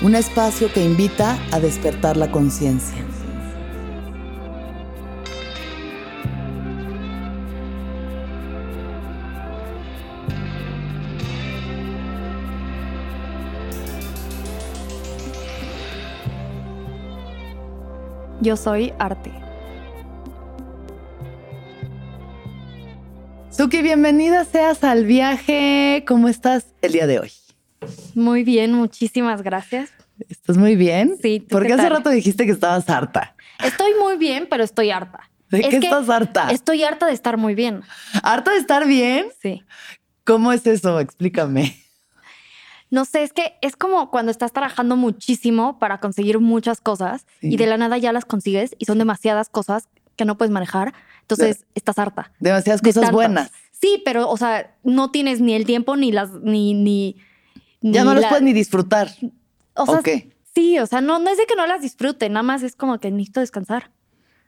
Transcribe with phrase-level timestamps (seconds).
[0.00, 3.04] Un espacio que invita a despertar la conciencia.
[18.40, 19.32] Yo soy arte.
[23.50, 26.04] Suki, bienvenida seas al viaje.
[26.06, 27.32] ¿Cómo estás el día de hoy?
[28.14, 29.90] Muy bien, muchísimas gracias.
[30.28, 31.16] ¿Estás muy bien?
[31.22, 31.40] Sí.
[31.40, 33.36] ¿tú Porque qué hace rato dijiste que estabas harta.
[33.64, 35.30] Estoy muy bien, pero estoy harta.
[35.50, 36.50] ¿De Es qué estás harta?
[36.50, 37.82] Estoy harta de estar muy bien.
[38.22, 39.26] ¿Harta de estar bien?
[39.40, 39.62] Sí.
[40.24, 41.00] ¿Cómo es eso?
[41.00, 41.76] Explícame.
[42.90, 47.52] No sé, es que es como cuando estás trabajando muchísimo para conseguir muchas cosas Sí.
[47.52, 50.94] y de la nada ya las consigues y son demasiadas cosas que no puedes manejar.
[51.20, 52.32] Entonces estás harta.
[52.40, 53.14] Demasiadas de cosas tantas.
[53.14, 53.52] buenas.
[53.72, 57.16] Sí, pero, o sea, no tienes ni el tiempo ni las, ni, ni.
[57.80, 59.10] Ya no las la- puedes ni disfrutar.
[59.74, 60.00] O sea,
[60.54, 62.98] sí, o sea, no, no es de que no las disfrute, nada más es como
[62.98, 63.90] que necesito descansar.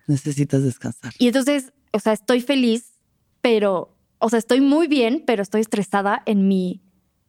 [0.06, 1.12] Necesitas descansar.
[1.18, 2.94] Y entonces, o sea, estoy feliz,
[3.40, 6.82] pero, o sea, estoy muy bien, pero estoy estresada en mi,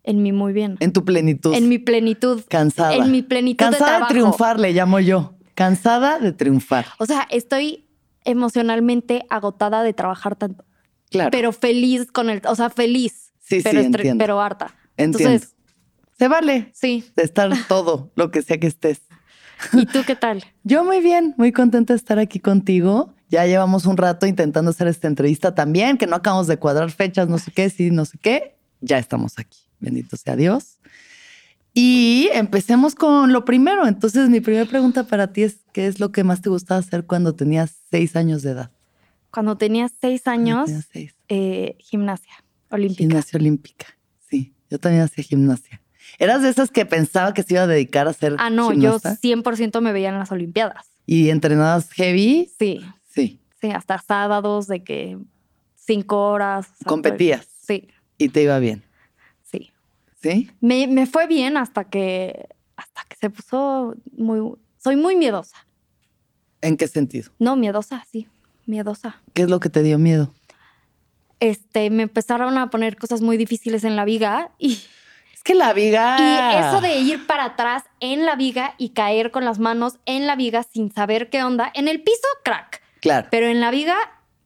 [0.04, 0.78] en mi muy bien.
[0.80, 1.54] En tu plenitud.
[1.54, 2.42] En mi plenitud.
[2.50, 2.96] Cansada.
[2.96, 5.36] En mi plenitud Cansada de, triunfar, le llamo yo.
[5.54, 6.88] Cansada de triunfar.
[6.98, 7.86] O sea, estoy
[8.26, 10.66] emocionalmente agotada de trabajar tanto,
[11.12, 11.30] Claro.
[11.32, 14.24] pero feliz con el, o sea, feliz, Sí, sí, pero, estre- entiendo.
[14.24, 14.74] pero harta.
[14.98, 15.30] Entiendo.
[15.34, 15.56] Entonces,
[16.22, 17.04] Se vale sí.
[17.16, 19.02] de estar todo, lo que sea que estés.
[19.74, 20.44] ¿Y tú qué tal?
[20.64, 23.16] Yo muy bien, muy contenta de estar aquí contigo.
[23.30, 27.28] Ya llevamos un rato intentando hacer esta entrevista también, que no acabamos de cuadrar fechas,
[27.28, 28.56] no sé qué, sí, no sé qué.
[28.82, 29.62] Ya estamos aquí.
[29.80, 30.78] Bendito sea Dios.
[31.74, 33.88] Y empecemos con lo primero.
[33.88, 37.08] Entonces, mi primera pregunta para ti es, ¿qué es lo que más te gustaba hacer
[37.08, 38.72] cuando tenías seis años de edad?
[39.32, 41.16] Cuando tenía seis años, tenías seis.
[41.30, 43.00] eh, gimnasia olímpica.
[43.00, 43.88] Gimnasia olímpica.
[44.30, 45.81] Sí, yo también hacía gimnasia.
[46.22, 49.18] ¿Eras de esas que pensaba que se iba a dedicar a ser Ah, no, gimnasta?
[49.22, 50.86] yo 100% me veía en las Olimpiadas.
[51.08, 52.52] ¿Y entrenabas heavy?
[52.60, 53.40] Sí, Sí.
[53.60, 55.18] sí, hasta sábados de que
[55.76, 56.68] cinco horas.
[56.68, 57.48] o sea, Competías.
[57.66, 57.88] Sí,
[58.20, 58.84] Y te iba bien.
[59.44, 59.72] sí.
[60.22, 60.52] ¿Sí?
[60.62, 64.54] Me, me fue bien hasta que, hasta que se puso muy...
[64.78, 65.66] Soy muy miedosa.
[66.62, 67.32] ¿En qué sentido?
[67.40, 68.28] No, miedosa, sí,
[68.68, 69.20] miedosa.
[69.34, 70.32] ¿Qué es lo que te dio miedo?
[71.40, 74.80] Este, me empezaron a poner cosas muy difíciles en la viga y,
[75.42, 76.18] Es que la viga.
[76.20, 80.28] y eso de ir para atrás en la viga y caer con las manos en
[80.28, 81.72] la viga sin saber qué onda.
[81.74, 82.80] En el piso, crack.
[83.00, 83.28] Claro.
[83.32, 83.96] Pero en la viga,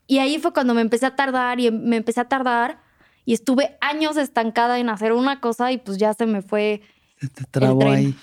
[0.07, 2.77] y ahí fue cuando me empecé a tardar y me empecé a tardar
[3.25, 6.81] y estuve años estancada en hacer una cosa y pues ya se me fue.
[7.19, 7.93] Se te trabó tren.
[7.93, 8.15] ahí.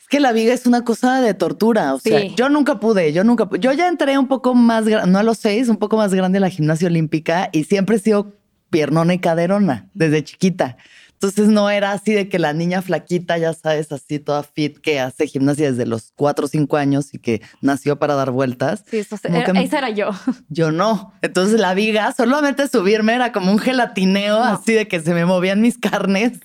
[0.00, 1.94] Es que la viga es una cosa de tortura.
[1.94, 5.12] O sea, yo nunca pude, yo nunca pu- Yo ya entré un poco más grande,
[5.12, 7.98] no a los seis, un poco más grande a la gimnasia olímpica y siempre he
[8.00, 8.34] sido
[8.70, 10.76] piernona y caderona desde chiquita.
[11.22, 14.98] Entonces no era así de que la niña flaquita, ya sabes, así toda fit, que
[14.98, 18.82] hace gimnasia desde los cuatro o cinco años y que nació para dar vueltas.
[18.90, 20.10] Sí, eso, era- que- esa era yo.
[20.48, 21.12] Yo no.
[21.22, 24.44] Entonces la viga, solamente subirme era como un gelatineo, No.
[24.44, 26.40] así de que se me movían mis carnes.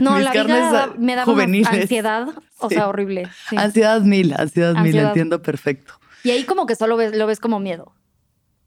[0.00, 1.68] No, mis la carnes, viga ah, me daba juveniles.
[1.72, 2.28] ansiedad,
[2.58, 2.76] o Sí.
[2.76, 3.28] sea, horrible.
[3.50, 3.56] sí.
[3.58, 5.08] Ansiedad mil, ansiedad, mil, Ansiedad.
[5.08, 5.94] entiendo perfecto.
[6.22, 7.92] Y ahí como que solo ves, lo ves como miedo.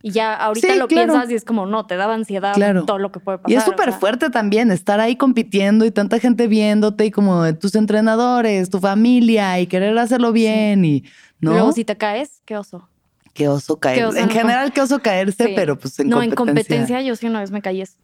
[0.07, 1.13] Y ya ahorita Sí, lo claro.
[1.13, 2.85] piensas y es como, no, te daba ansiedad Claro.
[2.85, 3.51] todo lo que puede pasar.
[3.51, 3.99] Y es o súper sea.
[3.99, 9.59] fuerte también estar ahí compitiendo y tanta gente viéndote y como tus entrenadores, tu familia
[9.59, 11.03] y querer hacerlo bien y
[11.39, 11.53] no.
[11.53, 12.87] Luego si te caes, qué oso.
[13.33, 13.97] Qué oso caer.
[13.97, 14.31] Qué oso, en no.
[14.31, 15.53] general, qué oso caerse, Sí.
[15.55, 16.31] pero pues en no, competencia.
[16.43, 17.97] en competencia yo sí una vez me caí es-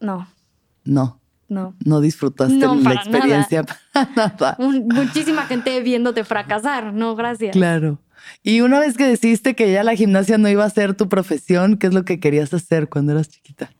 [0.00, 0.26] No,
[0.86, 1.74] No, no.
[1.84, 4.56] no disfrutaste No, la experiencia para nada.
[4.58, 6.94] Muchísima gente viéndote fracasar.
[6.94, 7.52] No, gracias.
[7.52, 7.98] Claro.
[8.42, 11.76] Y una vez que decidiste que ya la gimnasia no iba a ser tu profesión,
[11.78, 13.70] ¿qué es lo que querías hacer cuando eras chiquita?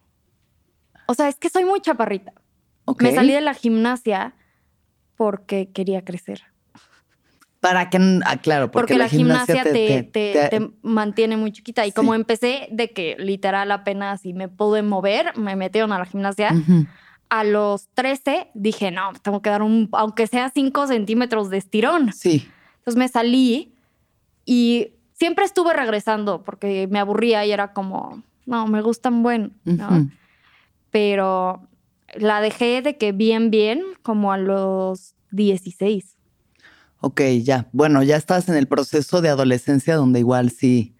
[1.07, 2.33] O sea, es que soy muy chaparrita.
[2.87, 3.03] ¿Ok?
[3.03, 4.35] Me salí de la gimnasia
[5.17, 6.43] porque quería crecer.
[7.61, 11.87] Para que, ah, claro, porque, Porque, la, gimnasia, te, te- te- te mantiene muy chiquita.
[11.87, 11.95] Y Sí.
[11.95, 16.53] como empecé de que literal apenas si me pude mover, me metieron a la gimnasia.
[16.53, 16.87] Ujú.
[17.31, 22.13] A los 13 dije, no, tengo que dar un, aunque sea 5 centímetros de estirón.
[22.13, 22.47] Sí.
[22.79, 23.74] Entonces me salí
[24.45, 30.09] y siempre estuve regresando porque me aburría y era como, no, me gustan buen, ¿no?
[30.91, 31.69] Pero
[32.15, 36.17] la dejé de que bien, bien, como a los 16.
[37.01, 37.69] Ok, ya.
[37.73, 40.95] Bueno, ya estás en el proceso de adolescencia donde igual sí,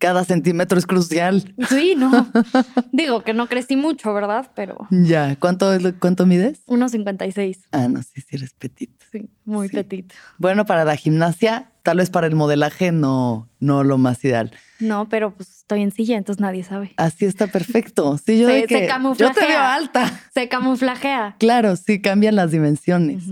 [0.00, 1.54] cada centímetro es crucial.
[1.68, 2.26] Sí, no.
[2.92, 4.50] Digo que no crecí mucho, ¿verdad?
[4.56, 5.36] Pero Ya.
[5.36, 5.70] ¿Cuánto,
[6.00, 6.66] cuánto mides?
[6.66, 7.58] 1,56.
[7.70, 8.90] Ah, no, sí, sí eres petit.
[9.12, 10.06] Sí, muy Sí.
[10.38, 14.50] Bueno, para la gimnasia, tal vez para el modelaje no, no lo más ideal.
[14.78, 16.92] No, pero pues estoy en silla, entonces nadie sabe.
[16.96, 18.16] Así está perfecto.
[18.18, 19.46] Sí, yo Se- de se que yo te camuflajea.
[19.48, 20.20] veo alta.
[20.32, 21.36] Se camuflajea.
[21.38, 23.24] Claro, sí, cambian las dimensiones.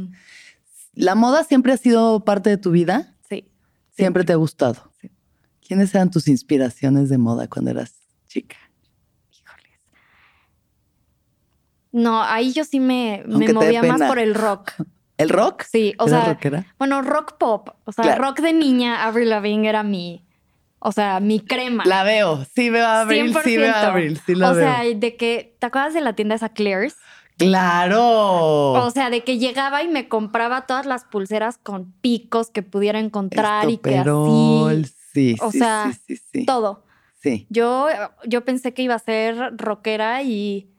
[0.93, 3.15] ¿La moda siempre ha sido parte de tu vida?
[3.29, 3.49] Sí.
[3.97, 4.88] Siempre te ha gustado.
[5.69, 7.95] ¿Quiénes eran tus inspiraciones de moda cuando eras
[8.27, 8.57] chica?
[9.31, 9.81] Híjoles.
[11.93, 14.73] No, ahí yo sí me, movía más por el rock.
[15.19, 15.65] ¿El rock?
[15.71, 16.67] Sí, o ¿Eras sea, rockera?
[16.79, 17.71] bueno, rock pop.
[17.85, 18.25] O sea, Claro.
[18.25, 20.25] rock de niña, Avril Lavigne era mi,
[20.79, 21.85] o sea, mi crema.
[21.87, 22.47] La veo.
[22.55, 23.91] Sí veo a Abril, sí veo a 100%.
[23.91, 24.21] Abril.
[24.25, 24.65] Sí la o veo.
[24.65, 26.97] sea, de que, ¿te acuerdas de la tienda esa Claire's?
[27.37, 28.73] ¡Claro!
[28.73, 32.99] O sea, de que llegaba y me compraba todas las pulseras con picos que pudiera
[32.99, 34.09] encontrar y que así,
[35.13, 36.47] Sí, o sí, sea, sí, sí, sí.
[36.47, 36.85] todo.
[37.21, 37.47] Sí.
[37.51, 37.89] Yo,
[38.27, 40.71] yo pensé que iba a ser rockera y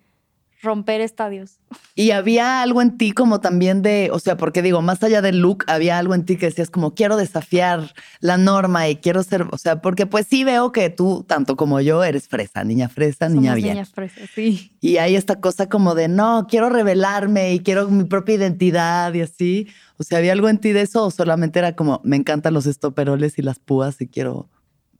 [0.61, 1.59] romper estadios.
[1.95, 5.39] Y había algo en ti como también de, o sea, porque digo, más allá del
[5.39, 9.45] look, había algo en ti que decías como quiero desafiar la norma y quiero ser,
[9.51, 13.29] o sea, porque pues sí veo que tú, tanto como yo, eres fresa, niña fresa,
[13.29, 13.69] niña bien.
[13.69, 14.75] niñas fresas, sí.
[14.81, 19.21] Y hay esta cosa como de, no, quiero revelarme y quiero mi propia identidad y
[19.21, 19.67] así.
[19.97, 22.65] O sea, ¿había algo en ti de eso o solamente era como, me encantan los
[22.65, 24.49] estoperoles y las púas y quiero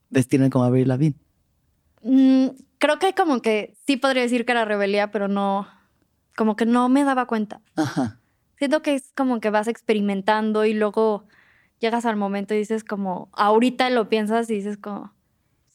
[0.10, 1.18] vestirme como Avril Lavigne?
[2.04, 2.48] Mm,
[2.80, 5.68] creo que como que sí podría decir que era rebelía, pero no,
[6.36, 7.62] como que no me daba cuenta.
[7.76, 8.20] Ajá.
[8.58, 11.26] Siento que es como que vas experimentando y luego
[11.80, 15.14] llegas al momento y dices como, ahorita lo piensas y dices como,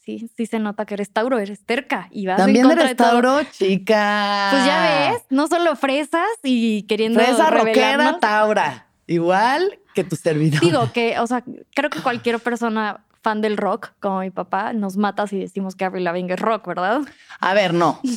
[0.01, 2.97] sí, sí se nota que eres Tauro, eres terca y vas en También contra eres
[2.97, 3.23] de todo.
[3.23, 4.49] Tauro, chica.
[4.51, 8.21] Pues ya ves, no solo fresas y queriendo Fresa revelarnos.
[8.21, 8.89] Taura.
[9.07, 10.61] Igual que tu servidor.
[10.61, 14.97] Digo que, o sea, creo que cualquier persona fan del rock, como mi papá, nos
[14.97, 17.01] mata si decimos que Avril Lavigne es rock, ¿verdad?
[17.41, 18.01] A ver, no.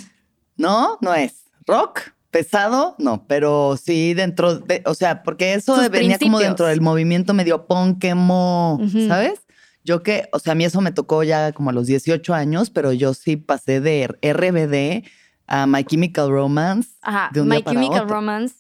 [0.60, 1.44] No, no es.
[1.68, 2.00] Rock,
[2.32, 6.82] pesado, no, pero sí dentro de, o sea, porque eso Sus venía como dentro del
[6.82, 8.80] movimiento medio punk, emo.
[9.08, 9.42] ¿sabes?
[9.84, 12.72] Yo que, o sea, a mí eso me tocó ya como a los 18 años,
[12.72, 15.08] pero yo sí pasé de RBD
[15.46, 18.16] a My Chemical Romance Ajá, de un My día para Chemical otro.
[18.16, 18.56] Romance,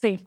[0.00, 0.26] sí,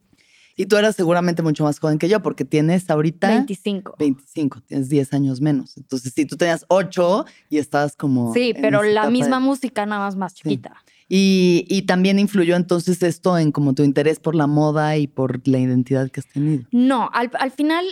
[0.57, 3.95] Y tú eras seguramente mucho más joven que yo, porque tienes ahorita 25.
[3.99, 5.75] 25, tienes 10 años menos.
[5.75, 8.33] Entonces, sí, tú tenías 8 y estabas como...
[8.33, 10.81] Sí, pero la misma de- música, nada más más chiquita.
[11.09, 15.45] Y, y también influyó entonces esto en como tu interés por la moda y por
[15.47, 16.63] la identidad que has tenido.
[16.71, 17.85] No, al, al final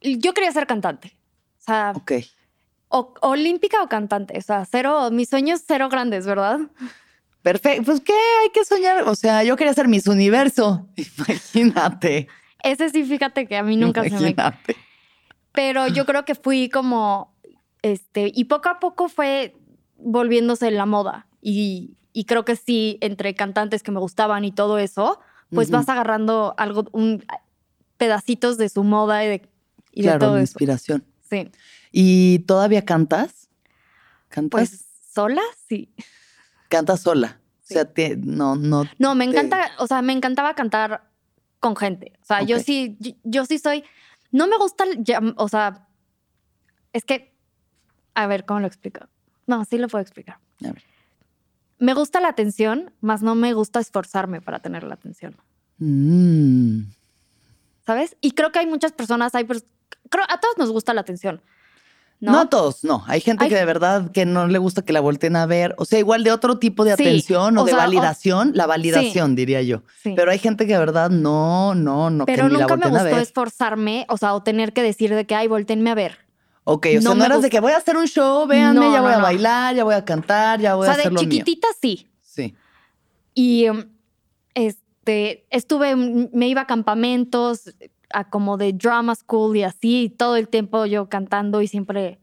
[0.00, 1.16] yo quería ser cantante.
[1.58, 2.12] O sea, Ok.
[2.88, 4.38] o- olímpica o cantante.
[4.38, 6.60] O sea, cero, mis sueños cero grandes, ¿verdad?
[7.42, 7.84] Perfecto.
[7.84, 9.04] Pues qué, hay que soñar.
[9.04, 10.88] O sea, yo quería ser Miss Universo.
[10.96, 12.28] Imagínate.
[12.62, 14.16] Ese sí, fíjate que a mí nunca se me...
[14.16, 14.76] Imagínate.
[15.52, 17.34] Pero yo creo que fui como,
[17.82, 19.56] este, y poco a poco fue
[19.96, 21.26] volviéndose la moda.
[21.40, 25.18] Y, y creo que sí, entre cantantes que me gustaban y todo eso,
[25.50, 27.24] pues vas agarrando algo, un,
[27.96, 29.48] pedacitos de su moda y de,
[29.92, 30.52] y de claro, todo la eso.
[30.52, 31.04] inspiración.
[31.28, 31.50] Sí.
[31.90, 33.48] ¿Y todavía cantas?
[34.28, 34.50] ¿Cantas?
[34.50, 35.92] Pues sola, sí.
[36.70, 37.38] Cantas sola.
[37.62, 37.74] Sí.
[37.74, 38.84] O sea, te- no, no.
[38.98, 41.10] No, me te- encanta, o sea, me encantaba cantar
[41.60, 42.12] con gente.
[42.22, 43.84] O sea, yo sí, yo, yo sí soy,
[44.32, 45.04] no me gusta, el
[45.36, 45.86] o sea,
[46.94, 47.36] es que,
[48.14, 49.00] a ver, ¿cómo lo explico?
[49.46, 50.38] No, sí lo puedo explicar.
[50.64, 50.82] A ver.
[51.78, 55.36] Me gusta la atención, más no me gusta esforzarme para tener la atención,
[55.78, 56.90] Mm.
[57.86, 58.16] ¿sabes?
[58.20, 61.40] Y creo que hay muchas personas, hay, creo, a todos nos gusta la atención,
[62.20, 62.32] ¿no?
[62.32, 62.40] ¿No?
[62.40, 63.02] a todos, no.
[63.06, 65.74] Hay gente Hay- que de verdad que no le gusta que la volteen a ver.
[65.78, 68.66] O sea, igual de otro tipo de Sí, atención o, de sea, o- validación, la
[68.66, 69.82] validación, diría yo.
[70.02, 70.12] Sí.
[70.14, 72.84] Pero hay gente que de verdad no, no, no, Pero que ni la nunca me
[72.86, 76.18] a gustó esforzarme, o sea, o tener que decir de que, ay, volteenme a ver.
[76.64, 78.80] Ok, o sea, no no, me eras de que voy a hacer un show, véanme,
[78.80, 79.22] No, ya voy no, a no.
[79.24, 81.30] bailar, ya voy a cantar, ya voy o a sea, hacer de lo mío.
[81.30, 82.54] chiquitita sí, Sí.
[83.34, 83.84] Y um,
[84.54, 87.72] este, estuve, me iba a campamentos,
[88.12, 92.20] a como de drama school y así, todo el tiempo yo cantando y siempre...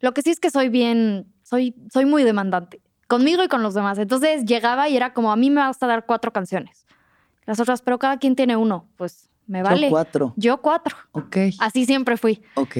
[0.00, 3.74] Lo que sí es que soy bien, soy, soy muy demandante, conmigo y con los
[3.74, 3.98] demás.
[3.98, 6.86] Entonces llegaba y era como, a mí me vas a dar cuatro canciones.
[7.44, 9.88] Las otras, pero cada quien tiene uno, pues me vale.
[9.88, 10.34] Yo cuatro.
[10.36, 10.96] Yo cuatro.
[11.12, 11.36] Ok.
[11.58, 12.40] Así siempre fui.
[12.54, 12.78] Ok.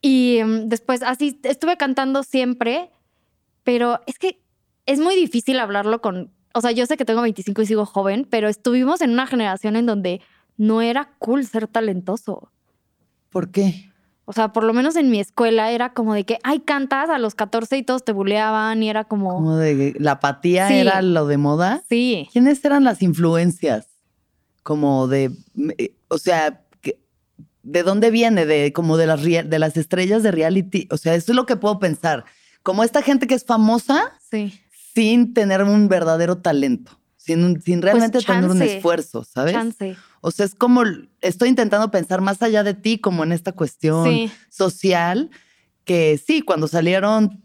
[0.00, 2.90] Y um, después así estuve cantando siempre,
[3.64, 4.42] pero es que
[4.86, 8.26] es muy difícil hablarlo con, o sea, yo sé que tengo 25 y sigo joven,
[8.28, 10.22] pero estuvimos en una generación en donde
[10.60, 12.50] no era cool ser talentoso.
[13.30, 13.90] ¿Por qué?
[14.26, 17.18] O sea, por lo menos en mi escuela era como de que, ay, cantas a
[17.18, 19.34] los 14 y todos te buleaban y era como...
[19.34, 20.74] Como de la apatía Sí.
[20.74, 21.82] era lo de moda.
[21.88, 22.28] Sí.
[22.30, 23.86] ¿Quiénes eran las influencias?
[24.62, 25.32] Como de,
[25.78, 26.60] eh, o sea,
[27.62, 28.44] ¿de dónde viene?
[28.44, 30.86] De como de las de las estrellas de reality.
[30.90, 32.24] O sea, eso es lo que puedo pensar.
[32.62, 34.52] Como esta gente que es famosa Sí.
[34.94, 39.54] sin tener un verdadero talento, sin, sin realmente tener un Pues esfuerzo, ¿sabes?
[39.54, 39.96] Chance.
[40.20, 40.82] O sea, es como
[41.20, 44.30] estoy intentando pensar más allá de ti, como en esta cuestión Sí.
[44.50, 45.30] social,
[45.84, 47.42] que sí, cuando salieron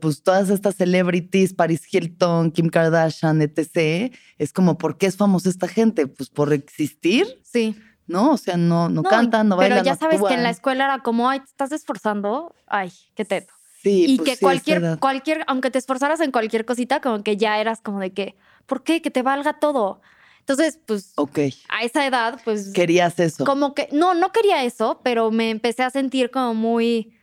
[0.00, 5.48] pues todas estas celebrities, Paris Hilton, Kim Kardashian, etc., es como, ¿por qué es famosa
[5.48, 6.08] esta gente?
[6.08, 7.76] Pues por existir, Sí.
[8.08, 8.32] ¿no?
[8.32, 10.42] O sea, no, no, cantan, no Pero bailan, ya no sabes que en actúan.
[10.42, 12.54] la escuela era como, ay, te estás esforzando.
[12.66, 13.52] Ay, qué teto.
[13.80, 17.36] Sí, y pues que sí, cualquier, cualquier, aunque te esforzaras en cualquier cosita, como que
[17.36, 18.34] ya eras como de que,
[18.66, 19.00] ¿por qué?
[19.00, 20.00] Que te valga todo.
[20.48, 21.38] Entonces, pues, Ok,
[21.68, 23.44] a esa edad, pues, querías eso.
[23.44, 27.14] como que, no, no quería eso, pero me empecé a sentir como muy,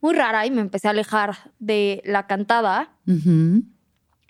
[0.00, 2.92] muy rara y me empecé a alejar de la cantada.
[3.08, 3.64] Ujú.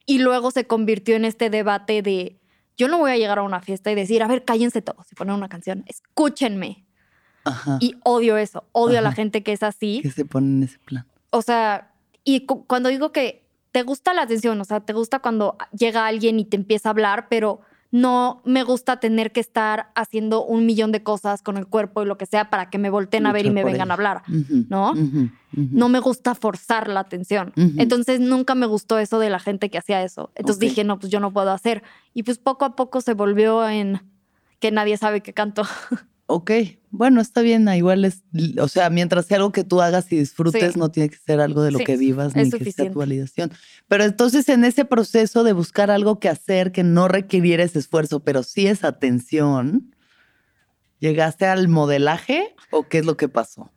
[0.06, 2.40] Y luego se convirtió en este debate de,
[2.78, 5.14] yo no voy a llegar a una fiesta y decir, a ver, cállense todos y
[5.14, 6.86] poner una canción, escúchenme.
[7.44, 7.76] Ajá.
[7.80, 9.16] Y odio eso, odio a la Ajá.
[9.16, 10.00] gente que es así.
[10.02, 11.06] que se ponen en ese plan.
[11.30, 11.92] O sea,
[12.24, 16.06] y cu- cuando digo que te gusta la atención, o sea, te gusta cuando llega
[16.06, 20.66] alguien y te empieza a hablar, pero no me gusta tener que estar haciendo un
[20.66, 23.32] millón de cosas con el cuerpo y lo que sea para que me volteen a
[23.32, 24.22] ver y me vengan a hablar.
[24.68, 24.94] ¿no?
[25.52, 27.52] No me gusta forzar la atención.
[27.56, 30.30] Entonces nunca me gustó eso de la gente que hacía eso.
[30.34, 31.82] Entonces dije, no, pues yo no puedo hacer.
[32.12, 34.02] Y pues poco a poco se volvió en
[34.58, 35.62] que nadie sabe que canto.
[36.28, 36.50] Ok,
[36.90, 38.24] bueno, está bien, ah, igual es,
[38.60, 40.78] o sea, mientras sea algo que tú hagas y disfrutes, Sí.
[40.78, 42.98] no tiene que ser algo de lo Sí, que vivas es ni que sea tu
[42.98, 43.52] validación.
[43.86, 48.20] Pero entonces en ese proceso de buscar algo que hacer que no requiriera ese esfuerzo,
[48.24, 49.94] pero sí esa atención,
[50.98, 53.70] ¿llegaste al modelaje o qué es lo que pasó?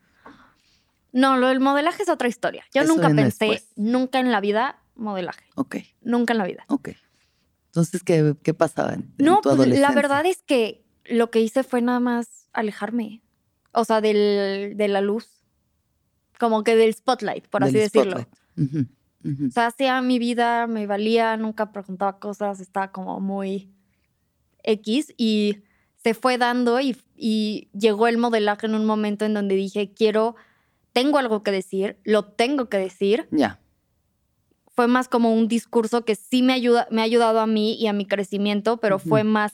[1.11, 2.63] No, lo del modelaje es otra historia.
[2.73, 3.67] Yo Eso nunca pensé, después.
[3.75, 5.43] nunca en la vida modelaje.
[5.55, 6.65] Ok, Nunca en la vida.
[6.67, 6.89] ok.
[7.67, 9.95] Entonces, ¿qué, qué pasaba en, en No, tu pues la adolescencia?
[9.95, 13.21] verdad es que lo que hice fue nada más alejarme.
[13.71, 15.27] O sea, del, de la luz.
[16.39, 18.25] Como que del spotlight, por así decirlo.
[18.57, 23.69] O sea, hacía mi vida, me valía, nunca preguntaba cosas, estaba como muy
[24.63, 25.63] X y
[25.97, 30.35] se fue dando y, y llegó el modelaje en un momento en donde dije, quiero,
[30.93, 33.27] tengo algo que decir, lo tengo que decir.
[33.31, 33.59] Ya,
[34.67, 37.87] Fue más como un discurso que sí me, ayuda, me ha ayudado a mí y
[37.87, 39.51] a mi crecimiento, pero fue más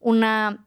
[0.00, 0.66] una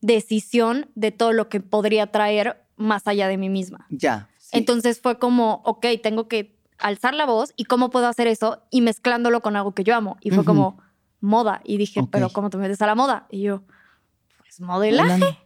[0.00, 3.86] decisión de todo lo que podría traer más allá de mí misma.
[3.90, 4.28] ya.
[4.38, 4.58] sí.
[4.58, 8.80] Entonces fue como, ok, tengo que alzar la voz y cómo puedo hacer eso y
[8.80, 10.16] mezclándolo con algo que yo amo.
[10.20, 10.78] Y fue como
[11.20, 11.60] moda.
[11.64, 13.26] Y dije, pero ¿cómo te metes a la moda?
[13.30, 13.62] Y yo,
[14.38, 15.38] pues modelaje.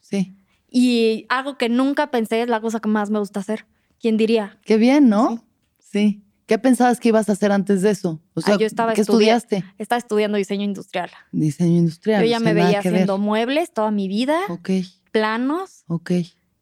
[0.00, 0.36] Sí,
[0.68, 3.66] Y algo que nunca pensé es la cosa que más me gusta hacer.
[4.00, 4.58] ¿Quién diría?
[4.64, 5.44] qué bien, ¿no?
[5.78, 6.24] Sí.
[6.46, 8.20] ¿Qué pensabas que ibas a hacer antes de eso?
[8.34, 9.74] O sea, Ah, yo estaba ¿qué estudia- estudiaste?
[9.78, 11.10] Estaba estudiando diseño industrial.
[11.30, 12.20] Diseño industrial.
[12.22, 12.78] yo o ya sea, me veía ver.
[12.78, 14.70] haciendo muebles toda mi vida, Ok,
[15.12, 15.84] planos.
[15.86, 16.10] ok.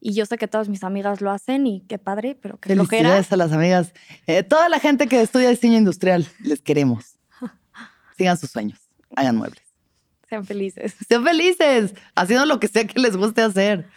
[0.02, 2.88] Y yo sé que todas mis amigas lo hacen y qué padre, pero qué flojera.
[3.10, 3.92] Felicidades a las amigas.
[4.26, 7.16] Eh, toda la gente que estudia diseño industrial, les queremos.
[8.16, 8.78] Sigan sus sueños,
[9.16, 9.62] hagan muebles.
[10.28, 10.94] Sean felices.
[11.08, 13.88] Sean felices, haciendo lo que sea que les guste hacer.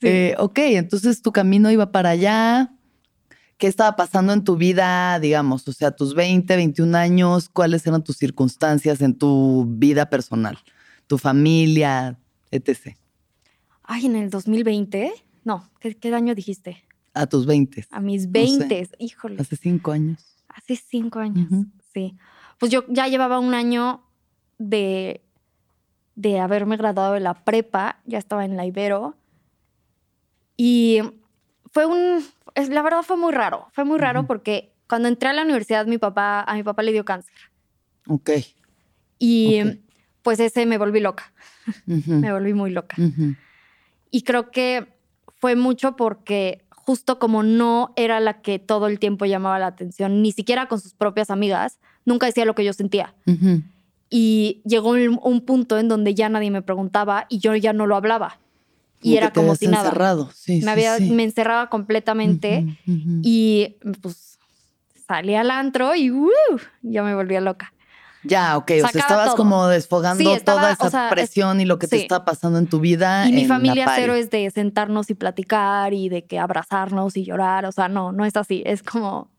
[0.00, 0.08] Sí.
[0.08, 2.72] Eh, ok, entonces tu camino iba para allá.
[3.58, 5.66] ¿Qué estaba pasando en tu vida, digamos?
[5.66, 10.58] O sea, tus 20, 21 años, ¿cuáles eran tus circunstancias en tu vida personal?
[11.06, 12.18] Tu familia,
[12.50, 12.96] etc.
[13.82, 15.12] Ay, en el 2020.
[15.44, 16.84] No, ¿qué, qué año dijiste?
[17.14, 18.28] A tus 20, A mis sé.
[18.28, 18.90] 20.
[18.98, 19.40] Híjole.
[19.40, 20.18] hace cinco años.
[20.48, 21.48] Hace cinco años.
[21.94, 22.14] Sí.
[22.58, 24.02] Pues yo ya llevaba un año
[24.58, 25.22] de,
[26.14, 28.00] de haberme graduado de la prepa.
[28.04, 29.16] Ya estaba en la Ibero.
[30.58, 31.00] Y
[31.72, 32.22] fue un.
[32.56, 33.68] Es- la verdad fue muy raro.
[33.72, 34.26] Fue muy raro Ujú.
[34.26, 37.34] porque cuando entré a la universidad, mi papá, a mi papá le dio cáncer.
[38.08, 38.30] Ok.
[39.18, 39.76] Y Ok.
[40.22, 41.32] pues ese me volví loca.
[41.86, 42.96] Me volví muy loca.
[42.98, 43.34] ujú.
[44.10, 44.86] Y creo que
[45.40, 50.22] fue mucho porque justo como no era la que todo el tiempo llamaba la atención,
[50.22, 53.14] ni siquiera con sus propias amigas, nunca decía lo que yo sentía.
[54.08, 57.86] Y llegó un, un punto en donde ya nadie me preguntaba y yo ya no
[57.86, 58.38] lo hablaba.
[59.02, 59.84] Y era como si nada.
[59.84, 60.30] encerrado.
[60.34, 61.10] Sí, Me, sí, había, sí.
[61.10, 63.20] me encerraba completamente Ujú, ujú.
[63.22, 64.38] y pues
[65.06, 66.30] salí al antro y ¡uh!
[66.82, 67.72] yo me volvía loca.
[68.24, 68.70] Ya, ok.
[68.70, 69.36] O sea, Sacaba estabas todo.
[69.36, 72.58] como desfogando estaba, toda esa o sea, es- presión y lo que te está pasando
[72.58, 73.28] en tu vida.
[73.28, 77.66] Y mi familia cero es de sentarnos y platicar y de que abrazarnos y llorar.
[77.66, 78.64] O sea, no, no es así.
[78.66, 79.30] Es como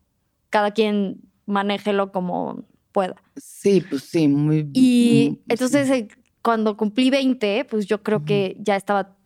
[0.50, 3.16] cada quien manéjelo como pueda.
[3.36, 4.70] Sí, pues sí, muy.
[4.74, 6.08] Y muy- entonces eh,
[6.42, 9.17] cuando cumplí 20, pues yo creo que ya estaba,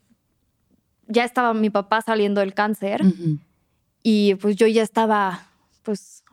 [1.12, 3.02] ya estaba mi papá saliendo del cáncer
[4.04, 5.48] y pues yo ya estaba
[5.84, 6.24] pues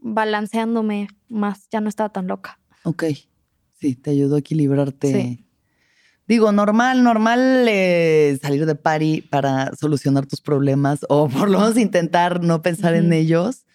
[0.00, 2.58] balanceándome más, ya no estaba tan loca.
[2.84, 3.04] Ok.
[3.80, 5.12] Sí, te ayudó a equilibrarte.
[5.12, 5.44] Sí.
[6.28, 11.76] Digo, normal, normal eh, salir de party para solucionar tus problemas o por lo menos
[11.76, 13.66] intentar no pensar en ellos.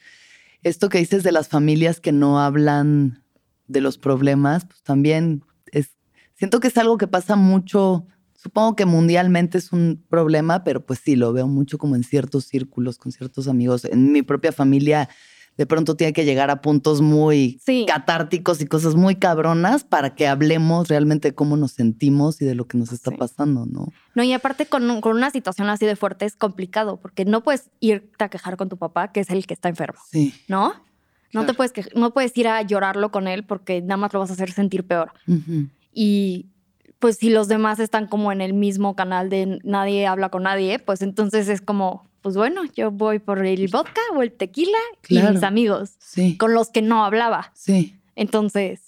[0.63, 3.23] Esto que dices de las familias que no hablan
[3.67, 5.97] de los problemas, pues también es,
[6.35, 8.07] siento que es algo que pasa mucho,
[8.47, 12.45] supongo que mundialmente es un problema, pero pues sí, lo veo mucho como en ciertos
[12.45, 13.83] círculos, con ciertos amigos.
[13.83, 15.09] En mi propia familia,
[15.57, 17.85] de pronto tiene que llegar a puntos muy Sí.
[17.87, 22.55] catárticos y cosas muy cabronas para que hablemos realmente de cómo nos sentimos y de
[22.55, 23.17] lo que nos está Sí.
[23.17, 23.91] pasando, ¿no?
[24.15, 27.43] No, y aparte con, un- con una situación así de fuerte es complicado porque no
[27.43, 30.33] puedes irte a quejar con tu papá, que es el que está enfermo, Sí.
[30.47, 30.69] ¿no?
[30.69, 31.47] No Claro.
[31.47, 34.29] te puedes quej- no puedes ir a llorarlo con él porque nada más lo vas
[34.29, 35.11] a hacer sentir peor.
[35.27, 35.67] Ujú.
[35.91, 36.51] Y
[36.99, 40.79] pues si los demás están como en el mismo canal de nadie habla con nadie,
[40.79, 44.77] pues entonces es como, pues bueno, yo voy por el vodka o el tequila
[45.07, 46.37] y mis amigos Sí.
[46.37, 47.51] con los que no hablaba.
[47.55, 47.95] Sí.
[48.15, 48.81] Entonces,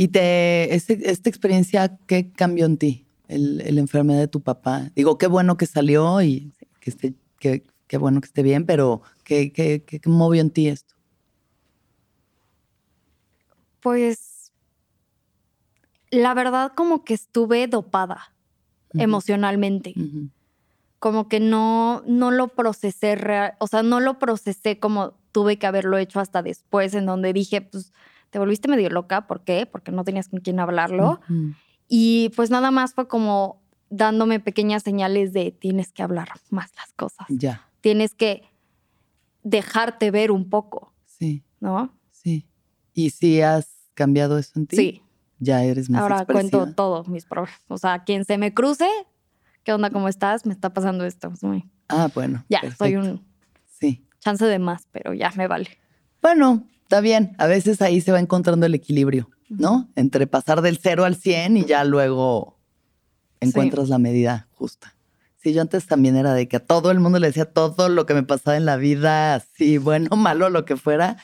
[0.00, 3.04] ¿Y te, ese- esta experiencia qué cambió en ti?
[3.26, 4.90] El, el enfermedad de tu papá.
[4.94, 9.02] Digo, qué bueno que salió y que esté, qué, qué bueno que esté bien, pero
[9.24, 10.94] ¿qué, qué, qué, qué movió en ti esto?
[13.80, 14.27] pues
[16.10, 18.34] la verdad como que estuve dopada
[18.94, 19.94] emocionalmente.
[20.98, 25.66] Como que no, no lo procesé, rea- o sea, no lo procesé como tuve que
[25.66, 27.92] haberlo hecho hasta después, en donde dije, pues,
[28.30, 29.64] te volviste medio loca, ¿por qué?
[29.66, 31.20] Porque no tenías con quién hablarlo.
[31.88, 36.92] Y pues nada más fue como dándome pequeñas señales de tienes que hablar más las
[36.94, 38.42] cosas, Ya, tienes que
[39.42, 41.90] dejarte ver un poco, sí, ¿no?
[42.10, 42.46] sí.
[42.92, 44.76] ¿Y si has cambiado eso en ti?
[44.76, 45.02] Sí,
[45.40, 46.74] Ya eres más ahora cuento expresiva.
[46.74, 47.60] todos mis problemas.
[47.68, 48.88] O sea, quien se me cruce,
[49.64, 49.90] ¿qué onda?
[49.90, 50.46] ¿Cómo estás?
[50.46, 51.30] Me está pasando esto.
[51.32, 52.44] Es muy- Ah, bueno.
[52.48, 53.00] Ya, soy perfecto.
[53.00, 53.24] un
[53.78, 54.04] Sí.
[54.20, 55.68] chance de más, pero ya me vale.
[56.20, 57.34] Bueno, está bien.
[57.38, 59.88] A veces ahí se va encontrando el equilibrio, ¿no?
[59.94, 62.58] Entre pasar del 0 al 100 y ya luego
[63.40, 64.94] encuentras la medida justa.
[65.40, 68.06] Sí, yo antes también era de que a todo el mundo le decía todo lo
[68.06, 71.16] que me pasaba en la vida, así, bueno, malo, lo que fuera.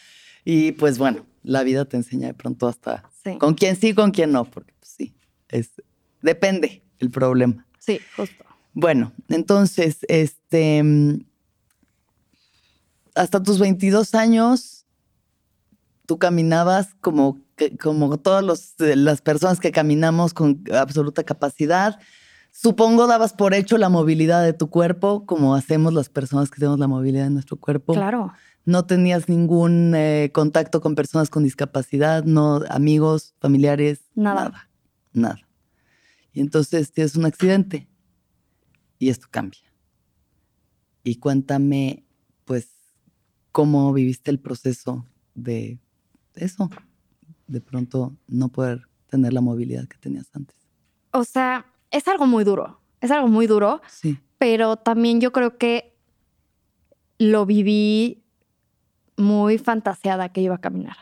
[0.44, 3.38] Y pues bueno, la vida te enseña de pronto hasta Sí.
[3.38, 5.14] con quién sí, con quién no, porque pues, sí,
[5.48, 5.70] es,
[6.22, 7.66] depende el problema.
[7.78, 8.44] Sí, justo.
[8.72, 11.24] Bueno, entonces, este, mm,
[13.14, 14.84] hasta tus 22 años,
[16.06, 17.40] tú caminabas como,
[17.80, 22.00] como todas eh, las personas que caminamos con absoluta capacidad.
[22.50, 26.78] Supongo dabas por hecho la movilidad de tu cuerpo, como hacemos las personas que tenemos
[26.78, 27.94] la movilidad de nuestro cuerpo.
[27.94, 28.32] Claro.
[28.66, 34.44] No tenías ningún eh, contacto con personas con discapacidad, no amigos, familiares, Nada.
[34.44, 34.70] nada,
[35.12, 35.38] nada.
[36.32, 37.86] Y entonces tienes un accidente
[38.98, 39.60] y esto cambia.
[41.02, 42.04] Y cuéntame,
[42.46, 42.70] pues,
[43.52, 45.78] cómo viviste el proceso de
[46.34, 46.70] eso,
[47.46, 50.56] de pronto no poder tener la movilidad que tenías antes.
[51.12, 52.80] O sea, es algo muy duro.
[53.00, 54.18] Es algo muy duro, Sí.
[54.38, 55.94] pero también yo creo que
[57.18, 58.23] lo viví
[59.16, 60.96] muy fantaseada que iba a caminar.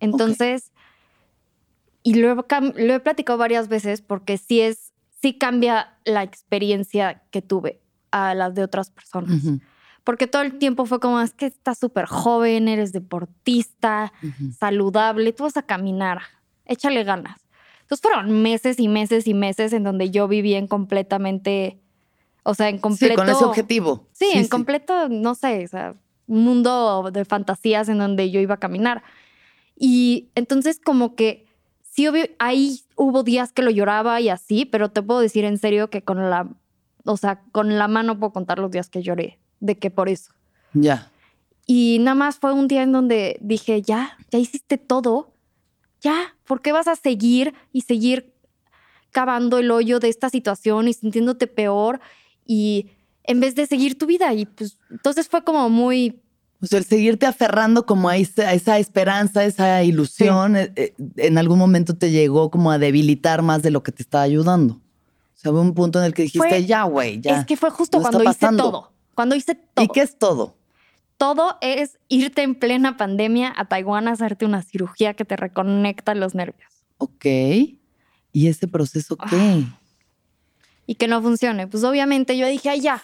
[0.00, 0.72] Entonces,
[2.02, 7.22] y lo he, lo he platicado varias veces porque sí es, sí cambia la experiencia
[7.30, 9.42] que tuve a las de otras personas.
[10.04, 14.12] Porque todo el tiempo fue como, es que estás súper joven, eres deportista,
[14.58, 16.22] saludable, tú vas a caminar,
[16.64, 17.40] échale ganas.
[17.82, 21.80] Entonces fueron meses y meses y meses en donde yo vivía en completamente,
[22.42, 23.14] o sea, en completo...
[23.14, 24.06] Sí, con ese objetivo.
[24.12, 25.94] Sí, en completo, no sé, o sea,
[26.28, 29.02] un mundo de fantasías en donde yo iba a caminar.
[29.76, 31.48] Y entonces como que
[31.98, 35.58] sí, obvio, ahí hubo días que lo lloraba y así, pero te puedo decir en
[35.58, 36.48] serio que con la,
[37.04, 40.32] o sea, con la mano puedo contar los días que lloré, de que por eso.
[40.74, 41.10] Ya.
[41.66, 45.32] Y nada más fue un día en donde dije, ya, ya hiciste todo,
[46.00, 48.32] ya, ¿por qué vas a seguir y seguir
[49.10, 52.00] cavando el hoyo de esta situación y sintiéndote peor?
[52.46, 52.90] Y
[53.28, 56.20] en vez de seguir tu vida, y pues entonces fue como muy,
[56.60, 60.94] O sea, el seguirte aferrando como a esa, a esa esperanza, esa ilusión, eh, eh,
[61.18, 64.74] en algún momento te llegó como a debilitar más de lo que te estaba ayudando.
[64.74, 67.38] O sea, hubo un punto en el que dijiste, Fue- ya, güey, ya.
[67.38, 68.64] Es que fue justo cuando hice pasando".
[68.64, 68.92] todo.
[69.14, 69.84] Cuando hice todo.
[69.84, 70.56] ¿Y qué es todo?
[71.16, 76.14] Todo es irte en plena pandemia a Taiwán a hacerte una cirugía que te reconecta
[76.14, 76.72] los nervios.
[76.96, 77.26] Ok.
[78.32, 79.64] ¿Y ese proceso qué?
[80.86, 81.66] y que no funcione.
[81.66, 83.02] Pues obviamente yo dije, ay, ya.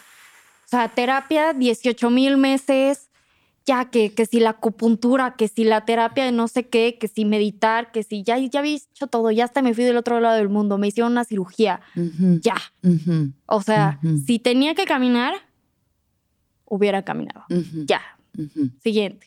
[0.64, 3.10] O sea, terapia, 18 mil meses,
[3.66, 7.08] ya que, que si la acupuntura, que si la terapia de no sé qué, que
[7.08, 10.20] si meditar, que si ya, ya había hecho todo, ya hasta me fui del otro
[10.20, 12.56] lado del mundo, me hicieron una cirugía, Ujú, ya.
[12.82, 14.18] ujú, O sea, Ujú.
[14.26, 15.34] si tenía que caminar,
[16.66, 17.44] hubiera caminado.
[17.86, 18.00] Ya,
[18.82, 19.26] siguiente.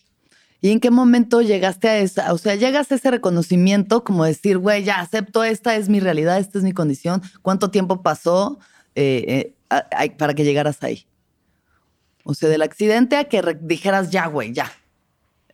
[0.59, 2.33] ¿Y en qué momento llegaste a esa?
[2.33, 6.39] O sea, llegaste a ese reconocimiento como decir, güey, ya acepto, esta es mi realidad,
[6.39, 7.21] esta es mi condición.
[7.43, 8.59] ¿Cuánto tiempo pasó
[8.95, 11.05] eh, eh, a- a- para que llegaras ahí?
[12.29, 14.69] O sea, del accidente a que dijeras, ya, güey, ya,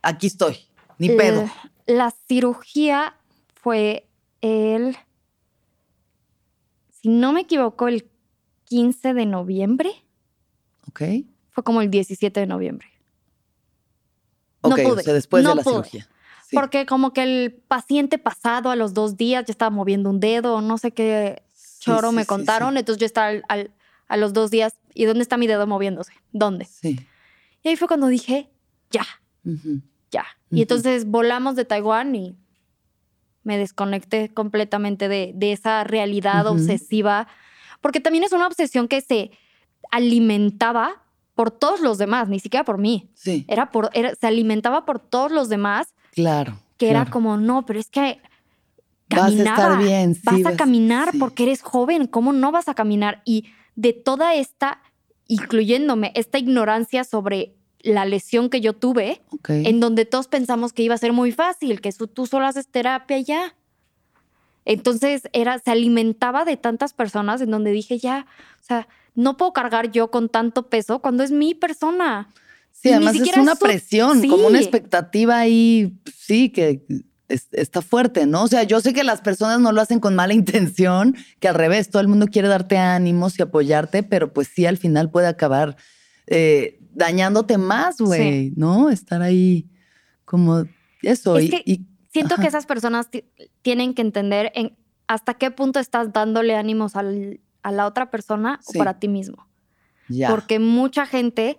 [0.01, 0.57] aquí estoy,
[0.97, 1.41] ni pedo.
[1.41, 1.51] Eh,
[1.85, 3.15] La cirugía
[3.53, 4.07] fue
[4.41, 4.97] el,
[7.01, 8.09] si no me equivoco, el
[8.65, 9.91] 15 de noviembre.
[10.87, 11.01] ¿Ok?
[11.51, 12.87] Fue como el 17 de noviembre.
[14.63, 15.73] No Ok, pude, o sea, después no de la pude.
[15.75, 16.07] cirugía.
[16.49, 16.55] Sí.
[16.55, 20.61] Porque como que el paciente pasado a los dos días ya estaba moviendo un dedo,
[20.61, 21.43] no sé qué
[21.79, 22.77] choro sí, me contaron.
[22.77, 23.71] Entonces yo estaba al- al-
[24.13, 26.13] a los dos días, ¿y dónde está mi dedo moviéndose?
[26.31, 26.65] ¿Dónde?
[26.65, 26.99] Sí.
[27.63, 28.49] Y ahí fue cuando dije,
[28.91, 29.05] ya,
[30.11, 30.25] ya.
[30.51, 32.35] Y entonces volamos de Taiwán y
[33.43, 37.27] me desconecté completamente de, de esa realidad obsesiva,
[37.81, 39.31] porque también es una obsesión que se
[39.91, 41.01] alimentaba
[41.35, 43.09] por todos los demás, ni siquiera por mí.
[43.15, 46.59] Sí, Era por, era- se alimentaba por todos los demás, claro.
[46.77, 48.21] que era como, no, pero es que
[49.09, 51.17] Vas a estar caminaba, bien, sí, vas a caminar sí.
[51.19, 53.21] porque eres joven, ¿cómo no vas a caminar?
[53.25, 53.45] Y
[53.75, 54.81] de toda esta,
[55.27, 59.21] incluyéndome, esta ignorancia sobre la lesión que yo tuve,
[59.67, 62.67] en donde todos pensamos que iba a ser muy fácil, que su- tú solo haces
[62.67, 63.55] terapia y ya.
[64.65, 68.25] Entonces era, se alimentaba de tantas personas en donde dije ya,
[68.61, 72.29] o sea, no puedo cargar yo con tanto peso cuando es mi persona.
[72.71, 76.81] Sí, y además es una su- presión, como una expectativa ahí, sí, que
[77.29, 78.43] es- está fuerte, ¿no?
[78.43, 80.33] O sea, yo sé que las personas no lo hacen con mala
[80.73, 84.65] intención, que al revés, todo el mundo quiere darte ánimos y apoyarte, pero pues sí,
[84.65, 85.75] al final puede acabar
[86.27, 88.89] eh, dañándote más, güey, ¿no?
[88.89, 89.67] Estar ahí
[90.25, 90.65] como
[91.01, 91.37] eso.
[91.37, 92.43] Es y, que- y- Siento Ajá.
[92.43, 93.25] que esas personas ti-
[93.63, 98.59] tienen que entender en hasta qué punto estás dándole ánimos al- a la otra persona
[98.61, 98.77] Sí.
[98.77, 99.47] o para ti mismo.
[100.09, 100.29] ya.
[100.29, 101.57] Porque mucha gente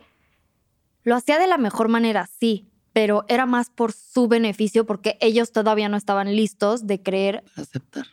[1.02, 5.52] lo hacía de la mejor manera, sí, pero era más por su beneficio porque ellos
[5.52, 8.06] todavía no estaban listos de creer aceptar.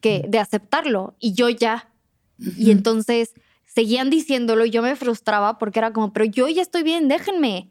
[0.00, 1.90] que, de aceptarlo y yo ya.
[2.56, 3.34] Y entonces
[3.66, 7.70] seguían diciéndolo y yo me frustraba porque era como, pero yo ya estoy bien, déjenme.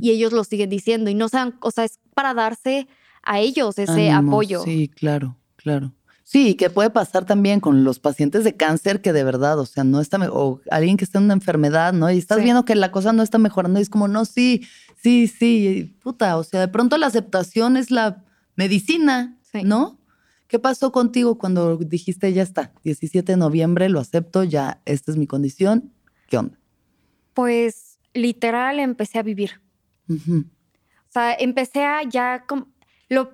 [0.00, 2.88] Y ellos lo siguen diciendo y no saben, o sea, es para darse
[3.22, 4.62] a ellos ese Ánimo, apoyo.
[4.64, 5.92] Sí, claro, claro.
[6.32, 9.66] Sí, y que puede pasar también con los pacientes de cáncer que de verdad, o
[9.66, 12.10] sea, no está, o alguien que está en una enfermedad, ¿no?
[12.10, 12.44] Y estás Sí.
[12.44, 14.66] viendo que la cosa no está mejorando y es como, no, sí,
[14.96, 18.24] sí, sí, puta, o sea, de pronto la aceptación es la
[18.56, 19.62] medicina, Sí.
[19.62, 19.98] ¿no?
[20.48, 25.18] ¿Qué pasó contigo cuando dijiste, ya está, 17 de noviembre, lo acepto, ya, esta es
[25.18, 25.92] mi condición?
[26.28, 26.58] ¿Qué onda?
[27.34, 29.60] Pues literal empecé a vivir.
[30.08, 32.66] O sea, empecé a ya com-
[33.10, 33.32] lo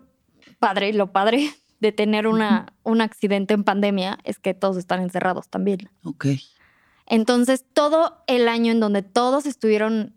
[0.58, 1.48] padre, lo padre
[1.81, 5.88] de tener una, un accidente en pandemia es que todos están encerrados también.
[6.05, 6.27] Ok.
[7.07, 10.14] Entonces, todo el año en donde todos estuvieron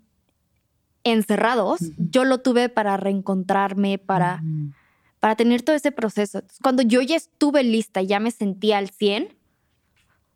[1.03, 4.73] encerrados, yo lo tuve para reencontrarme, para, Ujú.
[5.19, 6.39] para tener todo ese proceso.
[6.39, 9.35] Entonces, cuando yo ya estuve lista, ya me sentía al 100,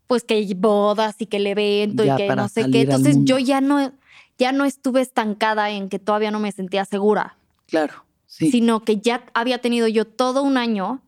[0.08, 2.82] pues que bodas y que el evento Ya y que no sé qué.
[2.82, 3.92] Entonces, yo ya no,
[4.38, 8.52] ya no estuve estancada en que todavía no me sentía segura Claro, sí.
[8.52, 11.02] sino que ya había tenido yo todo un año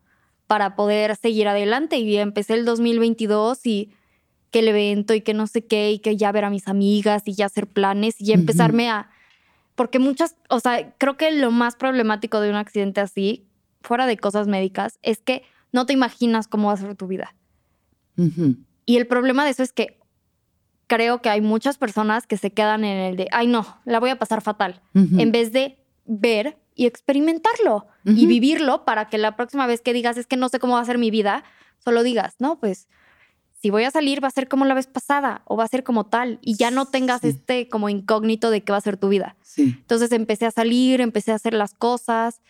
[0.47, 1.97] para poder seguir adelante.
[1.97, 3.91] Y empecé el 2022 y
[4.51, 7.23] que el evento y que no sé qué y que ya ver a mis amigas
[7.25, 9.09] y ya hacer planes y ya empezarme a...
[9.75, 13.45] Porque muchas, o sea, creo que lo más problemático de un accidente así,
[13.81, 17.35] fuera de cosas médicas, es que no te imaginas cómo va a ser tu vida.
[18.85, 19.99] Y el problema de eso es que
[20.87, 24.09] creo que hay muchas personas que se quedan en el de, ay no, la voy
[24.09, 29.67] a pasar fatal en vez de ver y experimentarlo y vivirlo para que la próxima
[29.67, 31.43] vez que digas es que no sé cómo va a ser mi vida,
[31.83, 32.87] solo digas, no, pues
[33.61, 35.83] si voy a salir va a ser como la vez pasada o va a ser
[35.83, 37.29] como tal y ya no tengas Sí.
[37.29, 39.35] este como incógnito de qué va a ser tu vida.
[39.41, 39.75] Sí.
[39.79, 42.41] Entonces empecé a salir, empecé a hacer las cosas,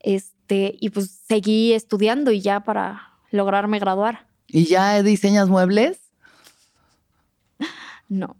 [0.00, 4.26] este, y pues seguí estudiando y ya para lograrme graduar.
[4.48, 6.00] ¿Y ya diseñas muebles?
[8.08, 8.36] No.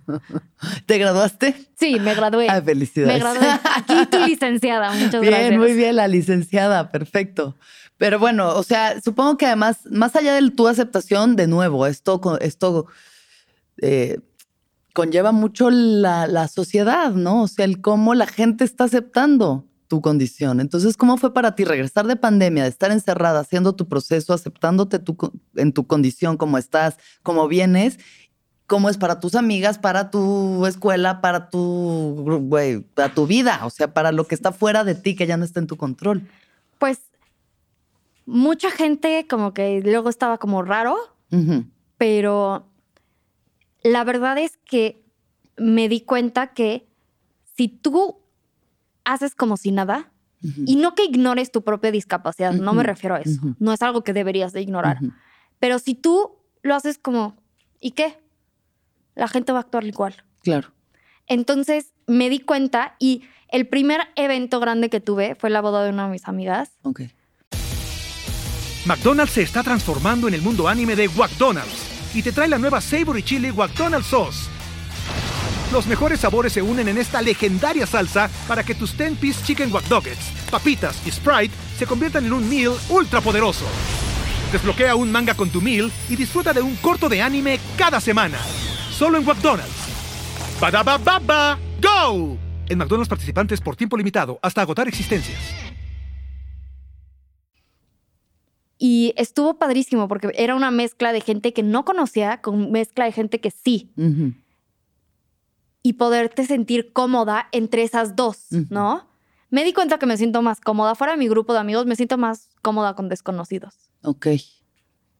[0.86, 1.54] ¿Te graduaste?
[1.78, 2.48] Sí, me gradué.
[2.48, 3.14] Ah, felicidades.
[3.14, 3.60] me gradué.
[3.76, 5.58] Aquí tu licenciada, muchas bien, gracias.
[5.58, 7.56] muy bien, la licenciada, perfecto.
[7.98, 12.20] Pero bueno, o sea, supongo que además, más allá de tu aceptación, de nuevo, esto,
[12.40, 12.86] esto
[13.80, 14.18] eh,
[14.92, 17.42] conlleva mucho la, la sociedad, ¿no?
[17.42, 20.58] O sea, el cómo la gente está aceptando tu condición.
[20.60, 24.98] Entonces, ¿cómo fue para ti regresar de pandemia, de estar encerrada, haciendo tu proceso, aceptándote
[24.98, 25.18] tu
[25.54, 27.98] en tu condición, como estás, como vienes?
[28.72, 33.60] ¿Cómo es para tus amigas, para tu escuela, para tu, güey, para tu vida?
[33.66, 35.76] O sea, para lo que está fuera de ti, que ya no está en tu
[35.76, 36.26] control.
[36.78, 36.98] Pues
[38.24, 40.96] mucha gente como que luego estaba como raro,
[41.98, 42.66] pero
[43.82, 45.04] la verdad es que
[45.58, 46.88] me di cuenta que
[47.54, 48.20] si tú
[49.04, 50.10] haces como si nada,
[50.64, 54.02] y no que ignores tu propia discapacidad, no me refiero a eso, no es algo
[54.02, 54.98] que deberías de ignorar,
[55.58, 57.36] pero si tú lo haces como,
[57.78, 58.22] ¿y qué?
[59.14, 60.24] La gente va a actuar igual.
[60.42, 60.72] Claro.
[61.26, 65.90] Entonces me di cuenta y el primer evento grande que tuve fue la boda de
[65.90, 66.70] una de mis amigas.
[66.82, 67.02] Ok.
[68.84, 72.80] McDonald's se está transformando en el mundo anime de McDonald's y te trae la nueva
[72.80, 74.50] Savory Chili McDonald's Sauce.
[75.72, 79.84] Los mejores sabores se unen en esta legendaria salsa para que tus 10-piece chicken wack
[80.50, 83.64] papitas y Sprite se conviertan en un meal ultra poderoso.
[84.52, 88.38] Desbloquea un manga con tu meal y disfruta de un corto de anime cada semana.
[88.92, 90.60] Solo en McDonald's.
[90.60, 92.36] Badaba baba, go!
[92.68, 95.40] En McDonald's participantes por tiempo limitado hasta agotar existencias.
[98.78, 103.12] Y estuvo padrísimo porque era una mezcla de gente que no conocía con mezcla de
[103.12, 103.92] gente que sí.
[105.82, 108.46] Y poderte sentir cómoda entre esas dos.
[108.70, 109.08] ¿no?
[109.50, 110.94] Me di cuenta que me siento más cómoda.
[110.94, 113.74] Fuera de mi grupo de amigos, me siento más cómoda con desconocidos.
[114.02, 114.26] Ok.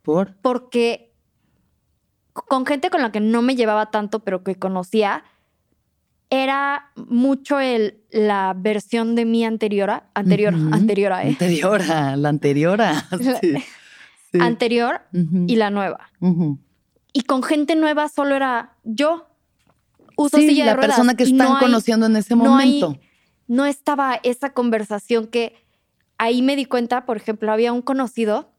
[0.03, 0.37] ¿Por?
[0.43, 1.12] Porque
[2.33, 5.25] con gente con la que no me llevaba tanto, pero que conocía,
[6.31, 10.75] era mucho el, la versión de mí anterior, anterior, Ujú.
[10.75, 11.29] anterior, ¿eh?
[11.29, 13.05] Anteriora, la anteriora.
[13.41, 13.55] Sí.
[14.33, 14.39] Sí.
[14.41, 15.45] Anterior Ujú.
[15.47, 16.09] y la nueva.
[16.21, 16.59] Ujú.
[17.13, 19.27] Y con gente nueva solo era yo.
[20.17, 20.93] Uso Sí, silla de la ruedas.
[20.97, 22.99] persona que están no hay- conociendo en ese no hay- momento.
[23.47, 25.55] no estaba esa conversación que
[26.17, 28.51] ahí me di cuenta, por ejemplo, había un conocido.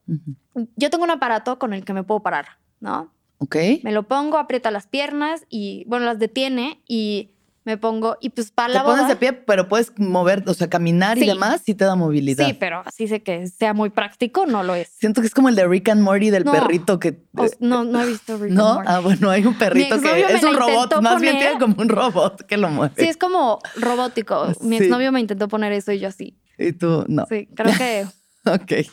[0.76, 2.46] Yo tengo un aparato con el que me puedo parar,
[2.80, 3.12] ¿no?
[3.40, 3.56] Ok.
[3.84, 7.30] Me lo pongo, aprieta las piernas y, bueno, las detiene y
[7.66, 9.08] me pongo, y pues para Te la pones boda.
[9.10, 12.46] de pie, pero puedes mover, o sea, caminar y demás, sí te da movilidad.
[12.46, 14.90] Sí, pero así sé que sea muy práctico, no lo es.
[15.00, 16.52] Siento que es como el de Rick and Morty del No.
[16.52, 17.24] perrito que.
[17.38, 18.74] O- no, no he visto Rick and ¿No?
[18.76, 18.88] Morty.
[18.92, 22.42] Ah, bueno, hay un perrito que es un robot, más bien tiene como un robot
[22.46, 22.96] que lo mueve.
[22.98, 24.48] Sí, es como robótico.
[24.60, 24.84] Mi Sí.
[24.84, 26.38] exnovio me intentó poner eso y yo así.
[26.58, 27.26] Y tú, no.
[27.28, 28.06] Sí, creo que
[28.46, 28.90] Ok.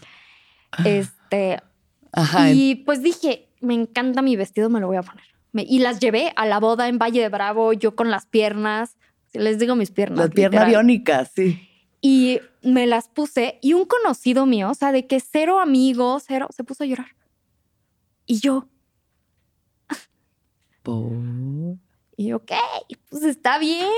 [0.85, 1.59] este.
[2.13, 2.51] Ajá.
[2.53, 5.25] Y pues dije, me encanta mi vestido, me lo voy a poner.
[5.53, 8.97] Me- y las llevé a la boda en Valle de Bravo, yo con las piernas,
[9.33, 10.19] les digo mis piernas.
[10.19, 10.69] la pierna literal.
[10.71, 11.67] biónica, sí.
[12.01, 16.49] Y me las puse y un conocido mío, o sea, de que cero amigos, cero,
[16.55, 17.09] se puso a llorar.
[18.27, 18.69] Y yo,
[20.83, 21.13] Por-
[22.17, 22.53] y yo, ok,
[23.11, 23.89] pues está bien.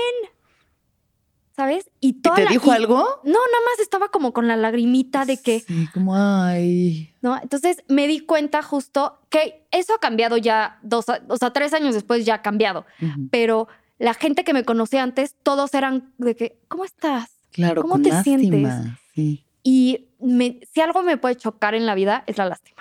[1.55, 1.89] ¿Sabes?
[1.99, 2.97] Y ¿Y toda te la- dijo y- algo?
[2.97, 7.13] No, nada más estaba como con la lagrimita de que, Sí, como, ay.
[7.21, 7.37] ¿no?
[7.41, 11.93] Entonces me di cuenta justo que eso ha cambiado ya dos, o sea, tres años
[11.93, 12.85] después ya ha cambiado.
[13.29, 13.67] Pero
[13.99, 17.29] la gente que me conocía antes, todos eran de que, ¿cómo estás?
[17.51, 18.73] Claro, ¿Cómo con te lástima, sientes?
[19.13, 19.45] Sí.
[19.61, 22.79] Y me- si algo me puede chocar en la vida, es la lástima.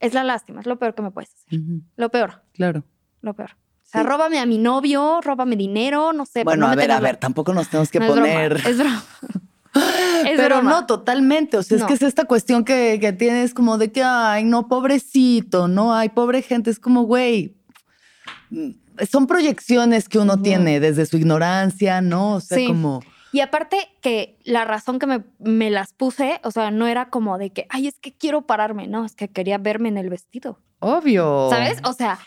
[0.00, 1.60] Es la lástima, es lo peor que me puedes hacer.
[1.96, 2.82] Lo peor, Claro.
[3.20, 3.56] lo peor.
[3.94, 6.44] O sea, róbame a mi novio, róbame dinero, no sé.
[6.44, 8.52] Bueno, no a ver, a ver, tampoco nos tenemos que No, es broma, poner.
[8.66, 9.04] Es broma.
[9.74, 10.70] Es Pero broma.
[10.70, 11.56] no, totalmente.
[11.56, 14.68] O sea, es que es esta cuestión que, que tienes como de que, ay, no,
[14.68, 16.70] pobrecito, no, ay, pobre gente.
[16.70, 17.56] Es como, güey,
[18.50, 18.70] mm,
[19.10, 22.34] son proyecciones que uno tiene desde su ignorancia, ¿no?
[22.34, 22.66] O sea, Sí.
[22.66, 23.02] como,
[23.32, 27.38] Y aparte que la razón que me, me las puse, o sea, no era como
[27.38, 30.58] de que, ay, es que quiero pararme, no, es que quería verme en el vestido,
[30.80, 31.48] obvio.
[31.50, 31.78] ¿sabes?
[31.84, 32.18] O sea,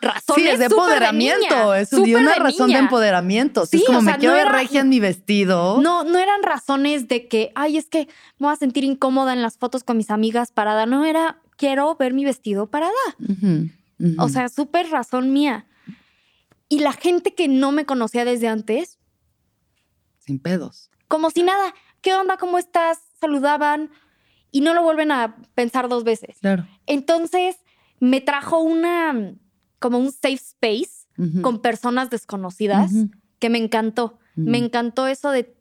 [0.00, 3.66] razones Sí, es de empoderamiento, es un- una de razón de empoderamiento.
[3.66, 5.80] Sí, es como o sea, me quiero no ver era- regia en mi vestido.
[5.80, 8.06] No, no eran razones de que, ay, es que
[8.38, 10.86] me voy a sentir incómoda en las fotos con mis amigas parada.
[10.86, 12.92] No era, quiero ver mi vestido parada.
[14.18, 15.66] O sea, súper razón mía.
[16.68, 18.98] Y la gente que no me conocía desde antes,
[20.18, 20.90] sin pedos.
[21.08, 22.36] como si nada, ¿qué onda?
[22.36, 22.98] ¿Cómo estás?
[23.20, 23.90] Saludaban
[24.50, 26.36] y no lo vuelven a pensar dos veces.
[26.40, 26.66] Claro.
[26.86, 27.56] Entonces,
[28.00, 29.32] me trajo una,
[29.78, 31.06] como un safe space
[31.42, 32.92] con personas desconocidas
[33.38, 34.18] que me encantó.
[34.34, 35.56] Me encantó eso de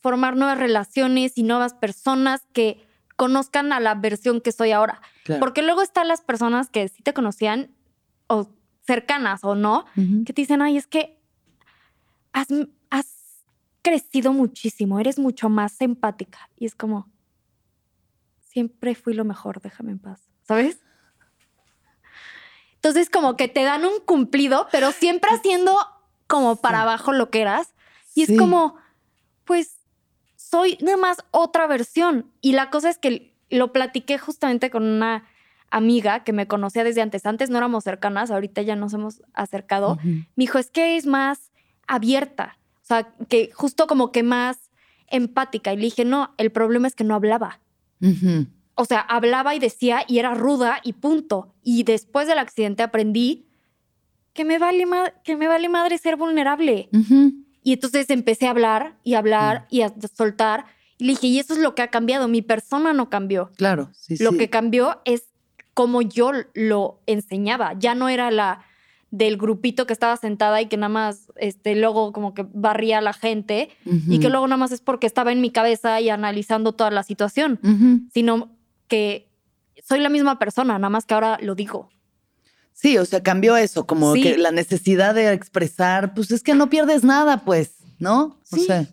[0.00, 2.84] formar nuevas relaciones y nuevas personas que
[3.16, 5.00] conozcan a la versión que soy ahora.
[5.24, 5.40] Claro.
[5.40, 7.70] Porque luego están las personas que sí te conocían
[8.26, 8.50] o
[8.86, 11.18] cercanas o no, que te dicen, ay, es que
[12.32, 12.48] has,
[12.90, 13.06] has
[13.82, 16.50] crecido muchísimo, eres mucho más empática.
[16.56, 17.10] Y es como,
[18.40, 20.83] siempre fui lo mejor, déjame en paz, ¿sabes?
[22.84, 25.74] Entonces como que te dan un cumplido, pero siempre haciendo
[26.26, 27.72] como para abajo lo que eras.
[28.14, 28.34] Y Sí.
[28.34, 28.76] es como,
[29.46, 29.78] pues,
[30.36, 32.30] soy nada más otra versión.
[32.42, 35.24] Y la cosa es que lo platiqué justamente con una
[35.70, 37.24] amiga que me conocía desde antes.
[37.24, 39.98] Antes no éramos cercanas, ahorita ya nos hemos acercado.
[40.04, 41.52] Me dijo, es que es más
[41.86, 42.58] abierta.
[42.82, 44.58] O sea, que justo como que más
[45.06, 45.72] empática.
[45.72, 47.60] Y le dije, no, el problema es que no hablaba.
[48.76, 51.54] O sea, hablaba y decía y era ruda y punto.
[51.62, 53.46] Y después del accidente aprendí
[54.32, 54.84] que me vale,
[55.22, 56.88] que me vale madre ser vulnerable.
[57.62, 60.64] Y entonces empecé a hablar y hablar y a soltar.
[60.98, 62.26] Y le dije, y eso es lo que ha cambiado.
[62.28, 63.52] Mi persona no cambió.
[63.56, 64.38] Claro, sí, Lo sí.
[64.38, 65.24] que cambió es
[65.72, 67.74] cómo yo lo enseñaba.
[67.78, 68.64] Ya no era la
[69.10, 73.00] del grupito que estaba sentada y que nada más este, luego como que barría a
[73.00, 73.70] la gente
[74.08, 77.04] y que luego nada más es porque estaba en mi cabeza y analizando toda la
[77.04, 77.60] situación,
[78.12, 78.50] sino
[78.94, 79.28] que
[79.82, 81.88] soy la misma persona, nada más que ahora lo digo.
[82.72, 84.22] Sí, o sea, cambió eso, como Sí.
[84.22, 88.38] que la necesidad de expresar, pues es que no pierdes nada, pues, ¿no?
[88.52, 88.66] O Sí.
[88.66, 88.86] sea,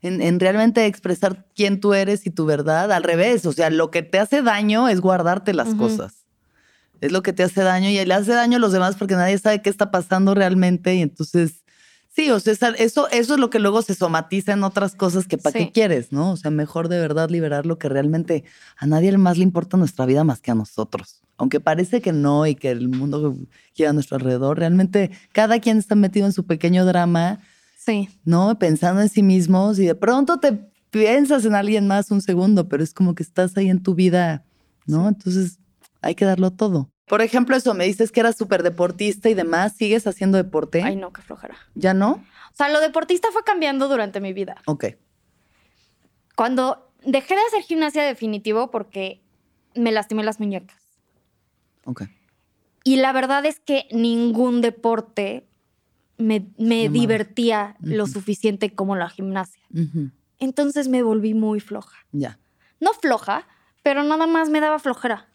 [0.00, 3.90] en, en realmente expresar quién tú eres y tu verdad, al revés, o sea, lo
[3.90, 6.24] que te hace daño es guardarte las cosas.
[7.02, 9.36] Es lo que te hace daño y le hace daño a los demás porque nadie
[9.38, 11.63] sabe qué está pasando realmente y entonces,
[12.14, 15.36] sí, o sea, eso, eso es lo que luego se somatiza en otras cosas que
[15.38, 15.66] para Sí.
[15.66, 16.32] qué quieres, ¿no?
[16.32, 18.44] O sea, mejor de verdad liberar lo que realmente
[18.76, 21.20] a nadie más le importa nuestra vida más que a nosotros.
[21.36, 23.36] Aunque parece que no y que el mundo
[23.74, 27.40] gira a nuestro alrededor, realmente cada quien está metido en su pequeño drama,
[27.76, 28.08] Sí.
[28.24, 28.58] ¿no?
[28.58, 30.58] Pensando en sí mismos y de pronto te
[30.90, 34.44] piensas en alguien más un segundo, pero es como que estás ahí en tu vida,
[34.86, 35.08] ¿no?
[35.08, 35.58] Entonces
[36.00, 36.90] hay que darlo todo.
[37.06, 40.82] Por ejemplo, eso, me dices que eras súper deportista y demás, ¿sigues haciendo deporte?
[40.82, 41.56] Ay, no, qué flojera.
[41.74, 42.12] ¿Ya no?
[42.12, 44.56] O sea, lo deportista fue cambiando durante mi vida.
[44.66, 44.86] Ok.
[46.34, 49.20] Cuando dejé de hacer gimnasia definitivo porque
[49.74, 50.80] me lastimé las muñecas.
[51.84, 52.04] Ok.
[52.84, 55.46] Y la verdad es que ningún deporte
[56.16, 59.62] me, me divertía lo suficiente como la gimnasia.
[60.38, 61.98] Entonces me volví muy floja.
[62.12, 62.38] Ya.
[62.80, 63.46] No floja,
[63.82, 65.28] pero nada más me daba flojera.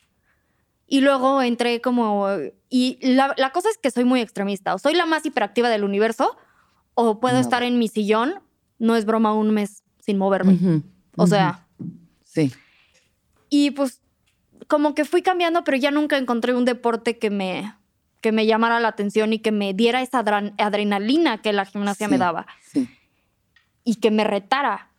[0.92, 2.28] Y luego entré como...
[2.70, 4.74] Y la, la cosa es que soy muy extremista.
[4.74, 6.36] O soy la más hiperactiva del universo,
[6.96, 7.42] o puedo No.
[7.42, 8.34] estar en mi sillón,
[8.80, 10.82] no es broma, un mes sin moverme.
[11.16, 11.66] O sea,
[12.24, 12.52] Sí.
[13.50, 14.02] y pues
[14.68, 17.74] como que fui cambiando, pero ya nunca encontré un deporte que me,
[18.22, 20.20] que me llamara la atención y que me diera esa
[20.58, 22.88] adrenalina que la gimnasia me daba Sí.
[23.84, 24.92] y que me retara.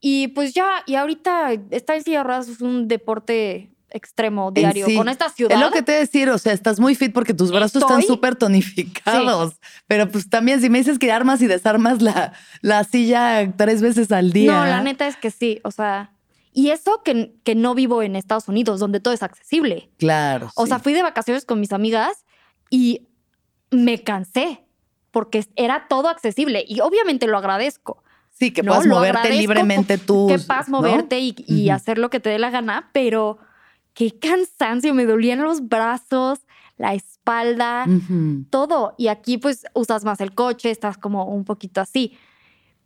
[0.00, 4.86] Y pues ya, y ahorita estar en silla de ruedas es un deporte extremo diario.
[4.86, 4.96] sí.
[4.96, 5.56] Con esta ciudad.
[5.56, 8.36] Es lo que te decir, o sea, estás muy fit porque tus brazos están súper
[8.36, 9.54] tonificados.
[9.86, 14.12] Pero pues también si me dices que armas y desarmas la, la silla tres veces
[14.12, 14.52] al día.
[14.52, 15.60] No, la neta es que sí.
[15.64, 16.12] O sea,
[16.52, 19.90] y eso que, que no vivo en Estados Unidos, donde todo es accesible.
[19.98, 20.50] Claro.
[20.54, 20.70] O sí.
[20.70, 22.24] sea, fui de vacaciones con mis amigas
[22.70, 23.08] y
[23.70, 24.64] me cansé
[25.10, 28.02] porque era todo accesible y obviamente lo agradezco.
[28.30, 30.28] Sí, que puedas moverte libremente tú.
[30.28, 30.78] Que puedas ¿no?
[30.78, 33.38] moverte y, y hacer lo que te dé la gana, pero
[33.98, 36.38] qué cansancio, me dolían los brazos,
[36.76, 37.84] la espalda,
[38.48, 38.94] todo.
[38.96, 42.16] Y aquí pues usas más el coche, estás como un poquito así,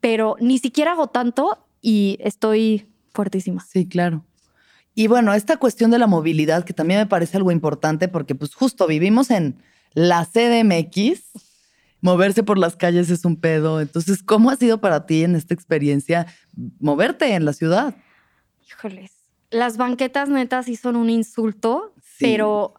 [0.01, 3.62] pero ni siquiera hago tanto y estoy fuertísima.
[3.62, 4.25] Sí, claro.
[4.94, 8.55] Y bueno, esta cuestión de la movilidad, que también me parece algo importante, porque pues
[8.55, 11.25] justo vivimos en la CDMX,
[12.01, 13.83] moverse por las calles es un pedo.
[13.83, 16.27] Entonces, ¿cómo ha sido para ti en esta experiencia
[16.81, 17.94] moverte en la ciudad?
[18.66, 19.22] Híjoles.
[19.53, 22.17] Las banquetas netas sí son un insulto, Sí.
[22.25, 22.75] pero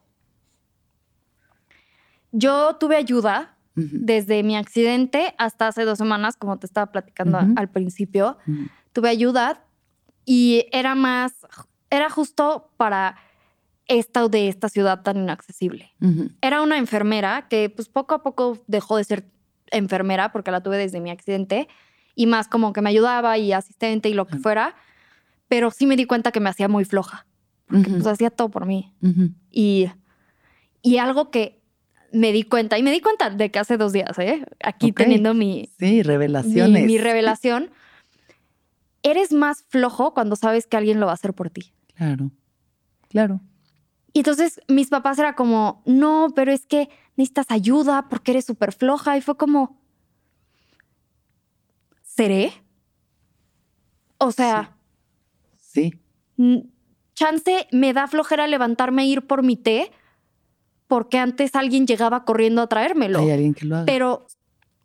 [2.32, 7.70] yo tuve ayuda desde mi accidente hasta hace dos semanas, como te estaba platicando al
[7.70, 8.38] principio.
[8.92, 9.66] Tuve ayuda
[10.26, 11.34] y era más,
[11.90, 13.16] era justo para
[13.88, 15.92] esta de esta ciudad tan inaccesible.
[16.42, 19.26] Era una enfermera que pues poco a poco dejó de ser
[19.72, 21.68] enfermera porque la tuve desde mi accidente
[22.16, 24.76] y más como que me ayudaba y asistente y lo que fuera,
[25.54, 27.28] pero sí me di cuenta que me hacía muy floja,
[27.68, 28.92] porque pues hacía todo por mí.
[29.52, 29.86] Y,
[30.82, 31.62] y algo que
[32.12, 34.44] me di cuenta, y me di cuenta de que hace dos días, ¿eh?
[34.64, 36.88] aquí teniendo mi, Sí, mi, revelaciones.
[36.88, 37.70] mi revelación,
[39.04, 41.72] eres más flojo cuando sabes que alguien lo va a hacer por ti.
[41.94, 42.32] Claro,
[43.10, 43.40] claro.
[44.12, 48.74] Y entonces mis papás era como, no, pero es que necesitas ayuda porque eres súper
[48.74, 49.18] floja.
[49.18, 49.80] Y fue como,
[52.02, 52.54] ¿seré?
[54.18, 54.78] O sea,
[55.74, 55.94] Sí.
[56.38, 56.58] mm,
[57.16, 59.92] chance me da flojera levantarme e ir por mi té
[60.88, 63.20] porque antes alguien llegaba corriendo a traérmelo.
[63.20, 63.86] Hay alguien que lo haga.
[63.86, 64.28] Pero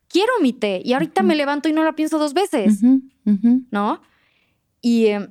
[0.09, 2.81] quiero mi té y ahorita me levanto y no la pienso dos veces.
[3.71, 4.01] ¿no?
[4.81, 5.29] Y eh,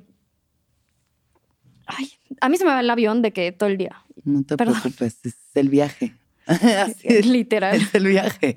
[1.86, 4.56] ay, a mí se me va el avión de que todo el día, No te
[4.56, 4.80] Perdón.
[4.80, 6.14] preocupes, es el viaje.
[6.46, 7.76] Así es, literal.
[7.76, 8.56] es el viaje.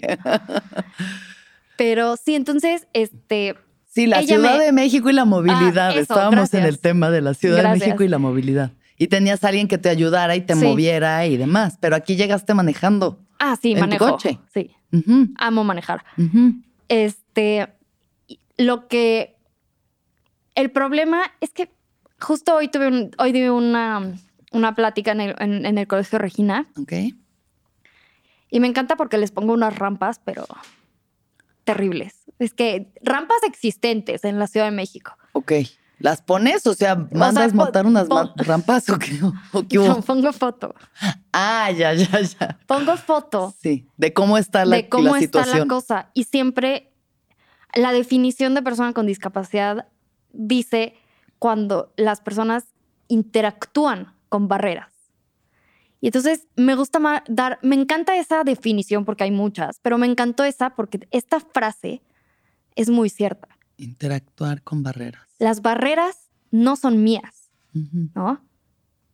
[1.78, 3.56] Pero sí, entonces, este,
[3.94, 5.88] Sí, la Ella Ciudad me- de México y la movilidad.
[5.90, 7.80] Ah, eso, Estábamos en el tema de la Ciudad de.
[7.80, 8.72] México y la movilidad.
[8.98, 10.64] Y tenías a alguien que te ayudara y te Sí.
[10.64, 11.78] moviera y demás.
[11.82, 13.20] Pero aquí llegaste manejando.
[13.40, 14.10] ah, sí, ¿En tu manejo.
[14.12, 14.40] coche?
[14.54, 14.72] Sí,
[15.38, 16.06] amo manejar.
[16.88, 17.68] Este,
[18.58, 19.36] lo que,
[20.56, 21.70] el problema es que
[22.20, 24.14] justo hoy tuve, un- hoy di una,
[24.52, 26.94] una plática en el, en- en el Colegio Regina Ok.
[28.52, 30.46] y me encanta porque les pongo unas rampas, pero
[31.64, 32.14] terribles.
[32.42, 35.16] Es que rampas existentes en la Ciudad de México.
[35.34, 35.52] Ok.
[36.00, 36.66] ¿Las pones?
[36.66, 39.20] O sea, ¿mandas po- montar unas rampas o qué,
[39.54, 39.88] o qué hubo?
[39.88, 40.74] No, pongo foto.
[41.32, 42.60] Ah, ya, ya, ya.
[42.66, 46.10] Pongo foto Sí, de cómo está la, de cómo la está la cosa.
[46.16, 46.92] Y siempre
[47.76, 49.88] la definición de persona con discapacidad
[50.34, 50.96] dice
[51.38, 52.66] cuando las personas
[53.08, 54.90] interactúan con barreras.
[56.00, 60.44] Y entonces me gusta dar, me encanta esa definición porque hay muchas, pero me encantó
[60.44, 62.02] esa porque esta frase
[62.76, 63.48] es muy cierta.
[63.78, 65.24] Interactuar con barreras.
[65.40, 67.50] Las barreras no son mías.
[68.16, 68.42] ¿no?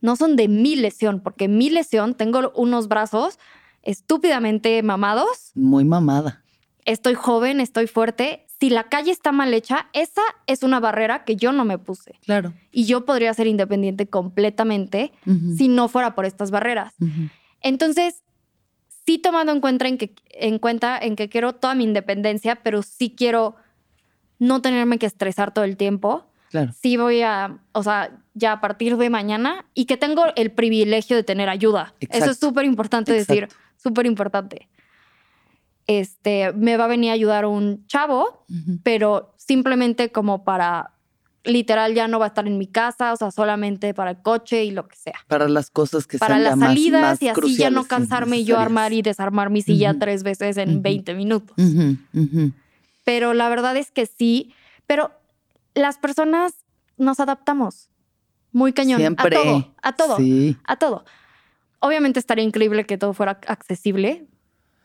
[0.01, 3.38] No son de mi lesión, porque mi lesión tengo unos brazos
[3.84, 6.43] estúpidamente mamados, Muy mamada.
[6.86, 8.45] estoy joven, estoy fuerte.
[8.60, 12.14] Si la calle está mal hecha, esa es una barrera que yo no me puse.
[12.26, 12.53] Claro.
[12.72, 15.12] Y yo podría ser independiente completamente
[15.58, 16.93] si no fuera por estas barreras.
[17.62, 18.24] Entonces,
[19.08, 22.84] sí tomando en cuenta en que, en cuenta en que quiero toda mi independencia, pero
[22.84, 23.55] sí quiero
[24.38, 26.72] no tenerme que estresar todo el tiempo Claro.
[26.74, 31.16] sí voy a, o sea, ya a partir de mañana y que tengo el privilegio
[31.18, 31.93] de tener ayuda.
[31.99, 32.32] Eso Exacto.
[32.32, 34.70] es súper importante decir, súper importante.
[35.88, 38.80] Este, me va a venir a ayudar un chavo, Ujú.
[38.84, 40.91] pero simplemente como para,
[41.48, 44.64] literal, ya no va a estar en mi casa, o sea, solamente para el coche
[44.66, 45.16] y lo que sea.
[45.28, 48.38] Para las cosas que Para sean las más- salidas más y así ya no cansarme
[48.38, 50.00] y yo armar y desarmar mi silla Ujú.
[50.00, 50.82] tres veces en Ujú.
[50.82, 51.56] 20 minutos.
[53.04, 54.54] Pero la verdad es que sí,
[54.86, 55.12] pero
[55.74, 56.54] las personas
[56.98, 57.89] nos adaptamos
[58.52, 59.38] muy cañón Siempre.
[59.38, 60.58] a todo, a todo, Sí.
[60.66, 61.06] a todo.
[61.80, 64.26] Obviamente estaría increíble que todo fuera accesible,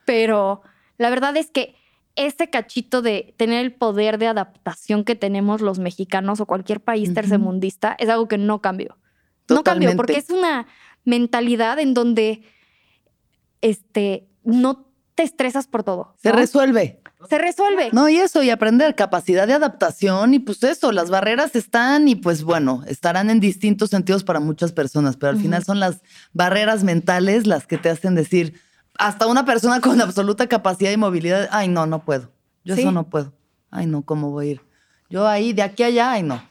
[0.05, 0.61] pero
[0.97, 1.75] la verdad es que
[2.15, 7.13] ese cachito de tener el poder de adaptación que tenemos los mexicanos o cualquier país
[7.13, 8.97] tercermundista es algo que no cambió.
[9.49, 10.67] No cambió porque es una
[11.05, 12.43] mentalidad en donde
[13.61, 16.15] este no te estresas por todo.
[16.21, 16.35] Se ¿no?
[16.35, 17.01] resuelve.
[17.29, 17.89] Se resuelve.
[17.93, 22.15] No, y eso, y aprender capacidad de adaptación, y pues eso, las barreras están, y
[22.15, 26.01] pues bueno, estarán en distintos sentidos para muchas personas, pero al final son las
[26.33, 28.59] barreras mentales las que te hacen decir,
[28.97, 32.31] hasta una persona con absoluta capacidad y movilidad, ay, no, no puedo.
[32.63, 32.81] Yo Sí.
[32.81, 33.33] eso no puedo.
[33.71, 34.61] Ay, no, ¿cómo voy a ir?
[35.09, 36.41] Yo ahí, de aquí a allá, ay, no.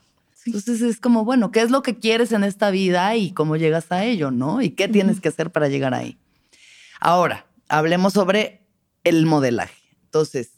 [0.45, 3.93] Entonces es como, bueno, ¿qué es lo que quieres en esta vida y cómo llegas
[3.93, 4.61] a ello, no?
[4.61, 6.19] ¿Y qué tienes que hacer para llegar ahí?
[7.01, 8.67] Ahora, hablemos sobre
[9.05, 9.75] el modelaje.
[10.05, 10.51] Entonces,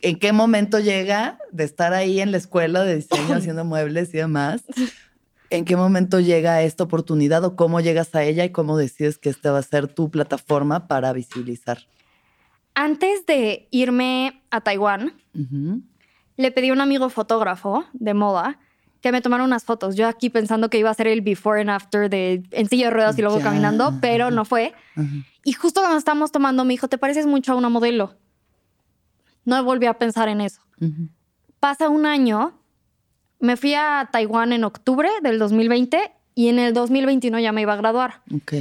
[0.00, 4.18] ¿en qué momento llega de estar ahí en la escuela de diseño haciendo muebles y
[4.18, 4.62] demás?
[5.50, 9.30] ¿En qué momento llega esta oportunidad o cómo llegas a ella y cómo decides que
[9.30, 11.78] esta va a ser tu plataforma para visibilizar?
[12.74, 15.14] Antes de irme a Taiwán,
[16.36, 18.58] le pedí a un amigo fotógrafo de moda
[19.00, 19.96] que me tomara unas fotos.
[19.96, 22.90] Yo aquí pensando que iba a ser el before and after de en silla de
[22.92, 23.44] ruedas y luego Ya.
[23.44, 24.74] caminando, pero no fue.
[25.44, 28.16] Y justo cuando estábamos tomando, me dijo, ¿te pareces mucho a una modelo?
[29.44, 30.60] No volví a pensar en eso.
[30.80, 31.08] Ujú.
[31.58, 32.57] Pasa un año,
[33.40, 37.72] me fui a Taiwán en octubre del 2020 y en el 2021 ya me iba
[37.72, 38.22] a graduar.
[38.34, 38.54] Ok.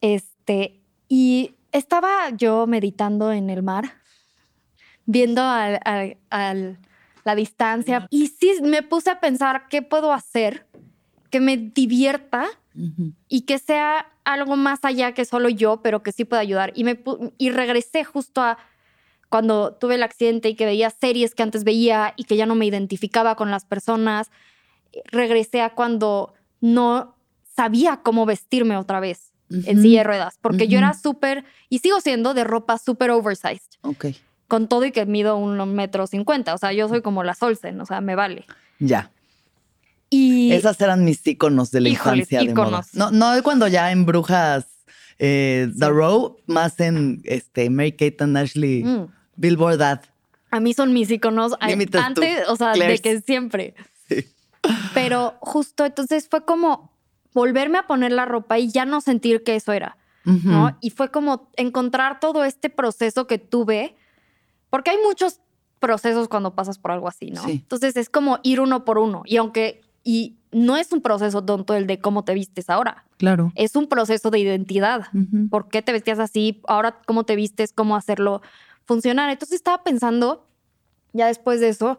[0.00, 3.94] Este, y estaba yo meditando en el mar,
[5.06, 6.78] viendo al- al- al-
[7.24, 10.66] la distancia, y sí me puse a pensar qué puedo hacer
[11.30, 12.46] que me divierta
[13.28, 16.72] y que sea algo más allá que solo yo, pero que sí pueda ayudar.
[16.74, 17.00] Y, me,
[17.38, 18.58] y regresé justo a
[19.34, 22.54] cuando tuve el accidente y que veía series que antes veía y que ya no
[22.54, 24.30] me identificaba con las personas.
[25.10, 27.16] Regresé a cuando no
[27.56, 32.00] sabía cómo vestirme otra vez en silla de ruedas, porque yo era súper, y sigo
[32.00, 34.06] siendo de ropa súper oversized, Ok.
[34.46, 36.54] con todo y que mido un metro cincuenta.
[36.54, 38.44] O sea, yo soy como la Solsen, o sea, me vale.
[38.78, 39.10] Ya.
[40.10, 42.66] Y Esas eran mis íconos de la Híjoles, infancia de moda.
[42.68, 42.94] íconos.
[42.94, 44.66] No, no cuando ya en Brujas
[45.18, 49.08] eh, The Row, más en este, Mary Kate and Ashley Mm.
[49.36, 50.00] Billboard Ad.
[50.50, 53.02] A mí son mis iconos a- Límites tú, antes, o sea, Claire's.
[53.02, 53.74] de que siempre.
[54.08, 54.26] Sí.
[54.94, 56.90] Pero justo entonces fue como
[57.32, 59.96] volverme a poner la ropa y ya no sentir que eso era.
[60.24, 60.78] ¿no?
[60.80, 63.94] Y fue como encontrar todo este proceso que tuve,
[64.70, 65.40] porque hay muchos
[65.80, 67.44] procesos cuando pasas por algo así, ¿no?
[67.44, 67.50] Sí.
[67.62, 69.22] Entonces es como ir uno por uno.
[69.26, 73.52] Y aunque, y no es un proceso tonto el de cómo te vistes ahora, Claro.
[73.54, 75.08] es un proceso de identidad.
[75.50, 76.62] ¿Por qué te vestías así?
[76.68, 77.74] Ahora, ¿cómo te vistes?
[77.74, 78.40] ¿Cómo hacerlo
[78.84, 79.30] funcionar?
[79.30, 80.46] Entonces estaba pensando,
[81.12, 81.98] ya después de eso,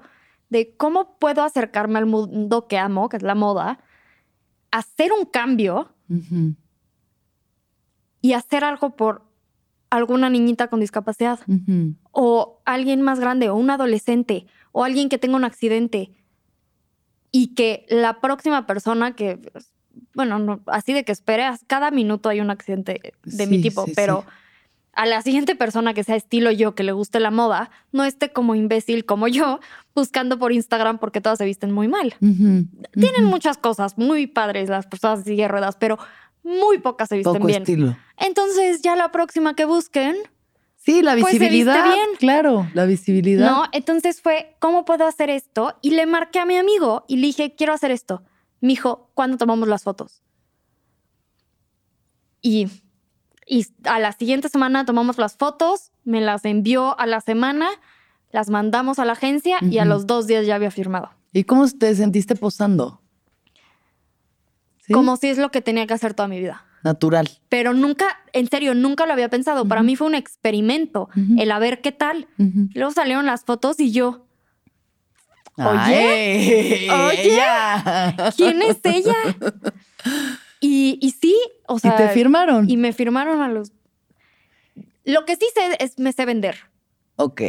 [0.49, 3.79] de cómo puedo acercarme al mundo que amo, que es la moda,
[4.71, 5.93] hacer un cambio
[8.21, 9.23] y hacer algo por
[9.89, 11.39] alguna niñita con discapacidad
[12.11, 16.11] o alguien más grande o un adolescente o alguien que tenga un accidente
[17.31, 19.51] y que la próxima persona que,
[20.13, 23.93] bueno, no, así de que esperes, cada minuto hay un accidente de mi tipo, sí,
[23.95, 24.27] pero sí.
[24.95, 28.31] A la siguiente persona que sea estilo yo, que le guste la moda, no esté
[28.31, 29.59] como imbécil como yo
[29.95, 32.15] buscando por Instagram porque todas se visten muy mal.
[32.19, 35.97] Tienen muchas cosas muy padres las personas de silla de ruedas, pero
[36.43, 37.63] muy pocas se visten Poco bien.
[37.63, 37.97] estilo.
[38.17, 40.15] Entonces ya la próxima que busquen,
[40.77, 41.83] Sí, la Pues se viste visibilidad.
[41.83, 42.05] bien.
[42.19, 43.49] Claro, la visibilidad.
[43.49, 43.63] ¿no?
[43.71, 45.79] Entonces fue, ¿cómo puedo hacer esto?
[45.81, 48.21] Y le marqué a mi amigo y le dije, quiero hacer esto.
[48.61, 50.21] Me dijo, ¿cuándo tomamos las fotos?
[52.41, 52.67] Y,
[53.45, 57.67] y a la siguiente semana tomamos las fotos, me las envió a la semana,
[58.31, 61.11] las mandamos a la agencia y a los dos días ya había firmado.
[61.31, 63.01] ¿Y cómo te sentiste posando?
[64.85, 64.93] ¿Sí?
[64.93, 66.65] Como si es lo que tenía que hacer toda mi vida.
[66.83, 67.29] Natural.
[67.49, 69.67] Pero nunca, en serio, nunca lo había pensado.
[69.67, 72.27] Para mí fue un experimento, el a ver qué tal.
[72.37, 74.25] Luego salieron las fotos y yo,
[75.57, 78.31] Oye, Ay, oye, ella.
[78.35, 79.15] ¿quién es ella?
[80.67, 82.67] Y, y sí, o ¿Y sea, te firmaron?
[82.67, 83.71] y me firmaron a los...
[85.03, 86.57] Lo que sí sé es, me sé vender.
[87.17, 87.41] Ok.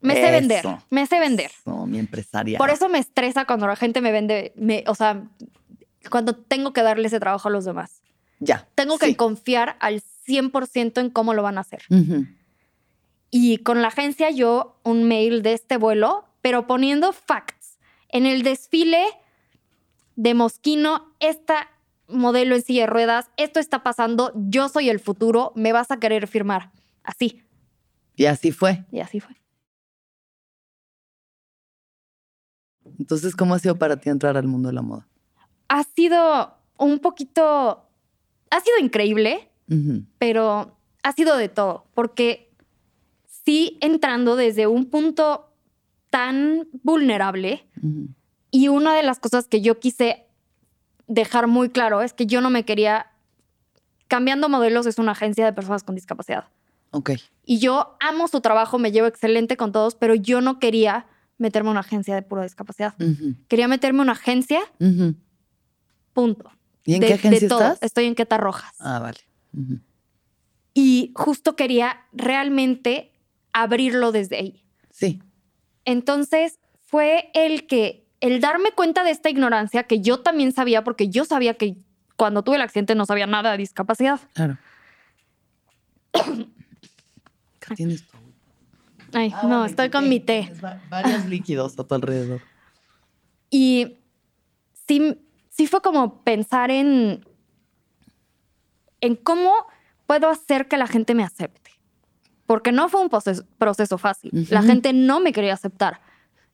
[0.00, 0.58] Me sé vender.
[0.58, 0.82] Eso.
[0.90, 1.52] Me sé vender.
[1.64, 2.58] No, mi empresaria.
[2.58, 5.22] Por eso me estresa cuando la gente me vende, me, o sea,
[6.10, 8.02] cuando tengo que darle ese trabajo a los demás.
[8.40, 8.66] Ya.
[8.74, 9.14] Tengo que sí.
[9.14, 11.82] confiar al 100% en cómo lo van a hacer.
[11.90, 12.26] Ujú.
[13.30, 17.78] Y con la agencia yo un mail de este vuelo, pero poniendo facts.
[18.08, 19.04] En el desfile
[20.16, 21.68] de Mosquino, esta
[22.08, 25.98] modelo en silla de ruedas, esto está pasando, yo soy el futuro, me vas a
[25.98, 26.72] querer firmar.
[27.02, 27.42] Así.
[28.16, 28.84] Y así fue.
[28.90, 29.36] Y así fue.
[32.98, 35.06] Entonces, ¿cómo ha sido para ti entrar al mundo de la moda?
[35.68, 37.86] Ha sido un poquito,
[38.50, 39.50] ha sido increíble,
[40.18, 42.50] pero ha sido de todo, porque
[43.26, 45.52] sí entrando desde un punto
[46.10, 47.66] tan vulnerable.
[48.50, 50.27] Y una de las cosas que yo quise
[51.08, 53.06] dejar muy claro es que yo no me quería...
[54.06, 56.44] Cambiando Modelos es una agencia de personas con discapacidad.
[56.92, 57.10] Ok.
[57.44, 61.06] Y yo amo su trabajo, me llevo excelente con todos, pero yo no quería
[61.36, 62.94] meterme en una agencia de pura discapacidad.
[63.48, 64.60] Quería meterme en una agencia,
[66.12, 66.50] punto.
[66.84, 67.60] ¿Y en de, qué agencia de todo.
[67.60, 67.82] estás?
[67.82, 68.74] Estoy en Queta Rojas.
[68.78, 69.18] Ah, vale.
[70.74, 73.12] Y justo quería realmente
[73.52, 74.64] abrirlo desde ahí.
[74.90, 75.22] Sí.
[75.84, 81.08] Entonces fue el que, el darme cuenta de esta ignorancia que yo también sabía, porque
[81.08, 81.76] yo sabía que
[82.16, 84.20] cuando tuve el accidente no sabía nada de discapacidad.
[84.34, 84.58] Claro.
[86.12, 88.38] Acá tienes agüita.
[89.12, 90.52] Ay, Ah, no, vale, estoy con mi té.
[90.90, 92.40] Varios líquidos a tu alrededor.
[93.50, 93.96] Y
[94.86, 97.24] sí, sí fue como pensar en,
[99.00, 99.52] en cómo
[100.06, 101.70] puedo hacer que la gente me acepte.
[102.46, 104.30] Porque no fue un proceso, proceso fácil.
[104.50, 106.00] La gente no me quería aceptar.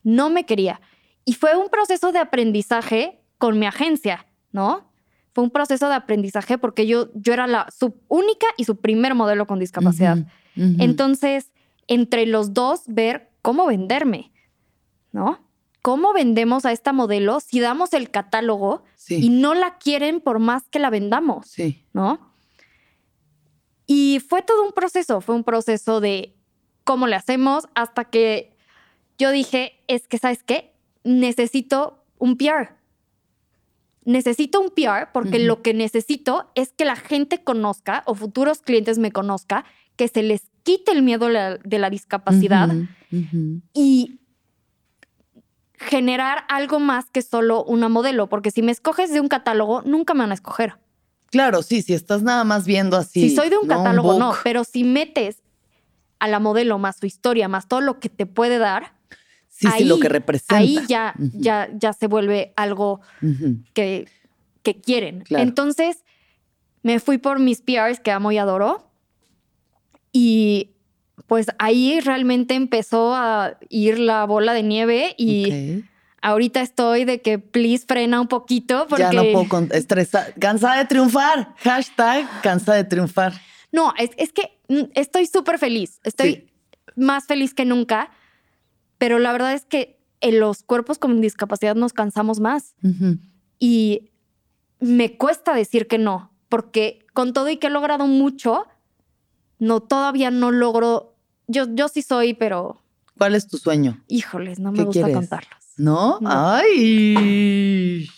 [0.02, 0.80] No me quería.
[1.24, 4.90] Y fue un proceso de aprendizaje con mi agencia, ¿no?
[5.32, 9.14] Fue un proceso de aprendizaje porque yo, yo era la su única y su primer
[9.14, 10.18] modelo con discapacidad.
[10.56, 11.50] Entonces,
[11.88, 14.32] entre los dos, ver cómo venderme,
[15.12, 15.40] ¿no?
[15.82, 19.16] ¿Cómo vendemos a esta modelo si damos el catálogo Sí.
[19.22, 21.84] y no la quieren por más que la vendamos, Sí.
[21.92, 22.32] ¿no?
[23.86, 26.34] Y fue todo un proceso, fue un proceso de
[26.84, 28.56] cómo le hacemos hasta que
[29.18, 30.72] yo dije, es que, ¿sabes qué?
[31.04, 32.70] Necesito un PR.
[34.04, 38.98] Necesito un PR porque lo que necesito es que la gente conozca o futuros clientes
[38.98, 39.64] me conozca,
[39.96, 42.68] que se les quite el miedo la- de la discapacidad
[43.72, 44.18] y
[45.76, 50.14] generar algo más que solo una modelo, porque si me escoges de un catálogo, nunca
[50.14, 50.76] me van a escoger.
[51.30, 53.28] Claro, sí, si estás nada más viendo así.
[53.28, 53.76] si soy de un ¿no?
[53.76, 55.42] catálogo, no, pero si metes
[56.18, 58.94] a la modelo más su historia, más todo lo que te puede dar,
[59.56, 60.56] Sí, sí, lo ahí- que representa.
[60.56, 61.30] ahí ya, Ujú.
[61.34, 63.58] ya, ya se vuelve algo Ujú.
[63.72, 64.08] que,
[64.62, 65.20] que quieren.
[65.20, 65.44] Claro.
[65.44, 66.02] Entonces
[66.82, 68.90] me fui por mis PRs que amo y adoro.
[70.12, 70.70] Y
[71.26, 75.84] pues ahí realmente empezó a ir la bola de nieve y Ok.
[76.22, 80.34] ahorita estoy de que please frena un poquito porque Ya no puedo con- estresar.
[80.38, 81.54] Cansada de triunfar.
[81.58, 83.32] Hashtag cansada de triunfar.
[83.72, 86.00] No, es, es que mm, estoy súper feliz.
[86.04, 86.46] Estoy Sí.
[86.96, 88.10] más feliz que nunca.
[88.98, 92.74] Pero la verdad es que en los cuerpos con discapacidad nos cansamos más.
[93.58, 94.10] Y
[94.80, 98.66] me cuesta decir que no, porque con todo y que he logrado mucho,
[99.58, 101.16] no, todavía no logro.
[101.46, 102.80] Yo, yo sí soy, pero
[103.18, 104.02] ¿Cuál es tu sueño?
[104.08, 105.16] híjoles, no me ¿Qué gusta quieres?
[105.16, 105.58] contarlos.
[105.76, 106.18] ¿No?
[106.20, 106.28] No.
[106.30, 108.08] ¡Ay!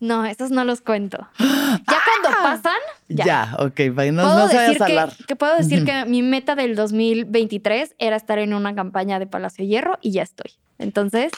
[0.00, 1.28] No, esos no los cuento.
[1.38, 3.24] Ya cuando pasan, ya.
[3.24, 4.78] Ya, ok, para que no, no a decir
[5.26, 9.64] que, puedo decir que mi meta del 2023 era estar en una campaña de Palacio
[9.64, 10.52] Hierro y ya estoy.
[10.78, 11.32] Entonces,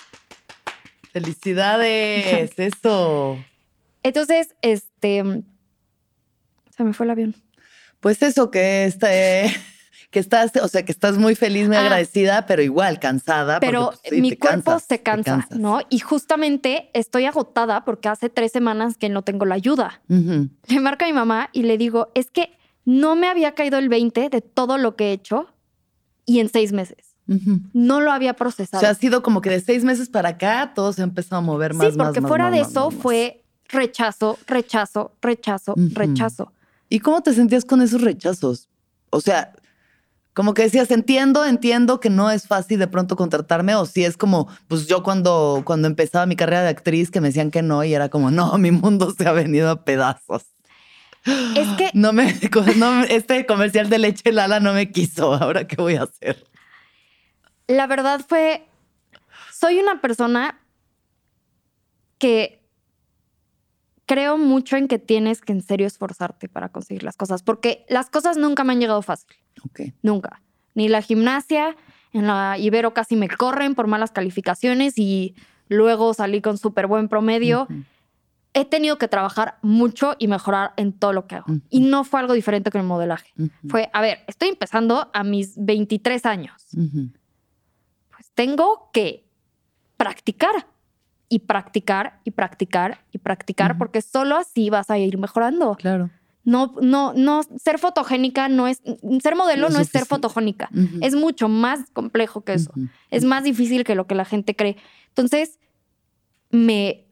[1.12, 2.52] ¡Felicidades!
[2.56, 3.38] Eso.
[4.02, 5.42] entonces, este,
[6.74, 7.34] se me fue el avión.
[8.00, 9.52] Pues eso, que este,
[10.12, 11.80] que estás, o sea, que estás muy feliz, muy Ah.
[11.80, 13.54] agradecida, pero igual cansada.
[13.56, 15.48] porque, Pero pues, sí, mi cuerpo cansas, se cansa.
[15.56, 15.80] ¿no?
[15.88, 20.02] Y justamente estoy agotada porque hace tres semanas que no tengo la ayuda.
[20.08, 20.50] Ujú.
[20.68, 22.52] Le marco a mi mamá y le digo, es que
[22.84, 25.48] no me había caído el 20 de todo lo que he hecho
[26.26, 27.16] y en seis meses.
[27.72, 28.80] No lo había O procesado.
[28.82, 31.40] sea, ha sido como que de seis meses para acá todo se ha empezado a
[31.40, 36.52] mover más, sí, porque más, fuera más, de más, eso fue rechazo, rechazo, rechazo, rechazo.
[36.90, 38.68] ¿Y cómo te sentías con esos rechazos?
[39.08, 39.54] O sea,
[40.34, 44.16] como que decías, entiendo, entiendo que no es fácil de pronto contratarme, o si es
[44.16, 47.84] como, pues yo cuando, cuando empezaba mi carrera de actriz que me decían que no,
[47.84, 50.44] y era como, no, mi mundo se ha venido a pedazos.
[51.24, 52.34] Es que No me,
[52.76, 55.34] no, este comercial de leche Lala no me quiso.
[55.34, 56.44] Ahora qué voy a hacer.
[57.68, 58.66] la verdad fue,
[59.52, 60.60] soy una persona
[62.18, 62.62] que
[64.06, 68.10] creo mucho en que tienes que en serio esforzarte para conseguir las cosas, porque las
[68.10, 69.80] cosas nunca me han llegado fácil, Ok.
[70.02, 70.42] nunca.
[70.74, 71.76] Ni la gimnasia,
[72.12, 75.34] en la Ibero casi me corren por malas calificaciones y
[75.68, 77.68] luego salí con súper buen promedio.
[78.54, 81.46] He tenido que trabajar mucho y mejorar en todo lo que hago.
[81.70, 83.32] Y no fue algo diferente con el modelaje.
[83.68, 86.66] Fue, a ver, estoy empezando a mis 23 años.
[88.10, 89.24] Pues tengo que
[89.96, 90.66] practicar
[91.28, 95.76] y practicar y practicar y practicar porque solo así vas a ir mejorando.
[95.76, 96.10] Claro.
[96.44, 98.82] No, no, no, ser fotogénica no es,
[99.22, 100.70] ser modelo No no, es ser fotogénica.
[101.00, 102.72] Es mucho más complejo que eso.
[103.10, 104.76] Es más difícil que lo que la gente cree.
[105.08, 105.58] Entonces,
[106.50, 107.06] me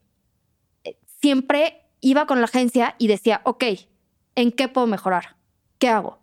[0.84, 3.64] eh, siempre iba con la agencia y decía, ok,
[4.34, 5.36] ¿en qué puedo mejorar?
[5.78, 6.18] ¿Qué hago?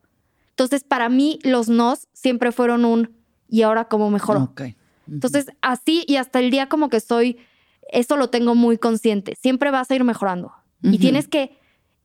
[0.49, 4.53] Entonces, para mí, los nos siempre fueron un ¿y ahora cómo mejoro?
[5.10, 7.38] Entonces, así y hasta el día como que soy,
[7.89, 9.36] eso lo tengo muy consciente.
[9.39, 10.51] Siempre vas a ir mejorando
[10.82, 11.58] y tienes que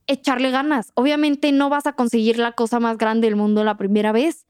[0.07, 0.93] echarle ganas.
[0.95, 4.47] Obviamente no vas a conseguir la cosa más grande del mundo la primera vez.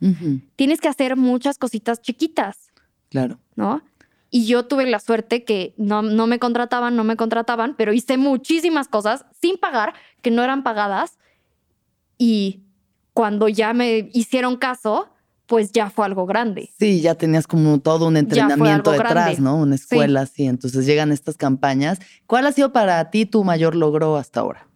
[0.56, 2.70] Tienes que hacer muchas cositas chiquitas.
[3.10, 3.38] Claro.
[3.56, 3.82] ¿no?
[4.30, 8.16] Y yo tuve la suerte que no, no me contrataban, no me contrataban, pero hice
[8.16, 11.18] muchísimas cosas sin pagar, que no eran pagadas.
[12.16, 12.62] Y
[13.12, 15.10] cuando ya me hicieron caso,
[15.46, 16.70] pues ya fue algo grande.
[16.78, 19.40] Sí, ya tenías como todo un entrenamiento detrás, grande.
[19.42, 19.56] ¿no?
[19.56, 20.46] Una escuela así.
[20.46, 21.98] Entonces llegan estas campañas.
[22.26, 24.66] ¿Cuál ha sido para ti tu mayor logro hasta ahora?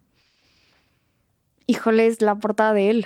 [1.67, 3.05] Híjole, es la portada de él.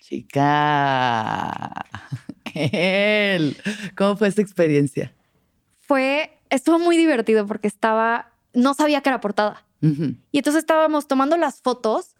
[0.00, 1.84] Chica.
[2.54, 3.56] Él.
[3.96, 5.14] ¿Cómo fue esa experiencia?
[5.80, 9.64] Fue, estuvo muy divertido porque estaba, no sabía que era portada.
[9.80, 12.14] Y entonces estábamos tomando las fotos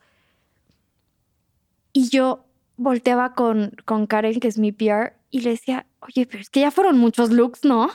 [1.93, 2.45] y yo
[2.77, 6.61] volteaba con, con Karen, que es mi PR, y le decía, oye, pero es que
[6.61, 7.91] ya fueron muchos looks, ¿no?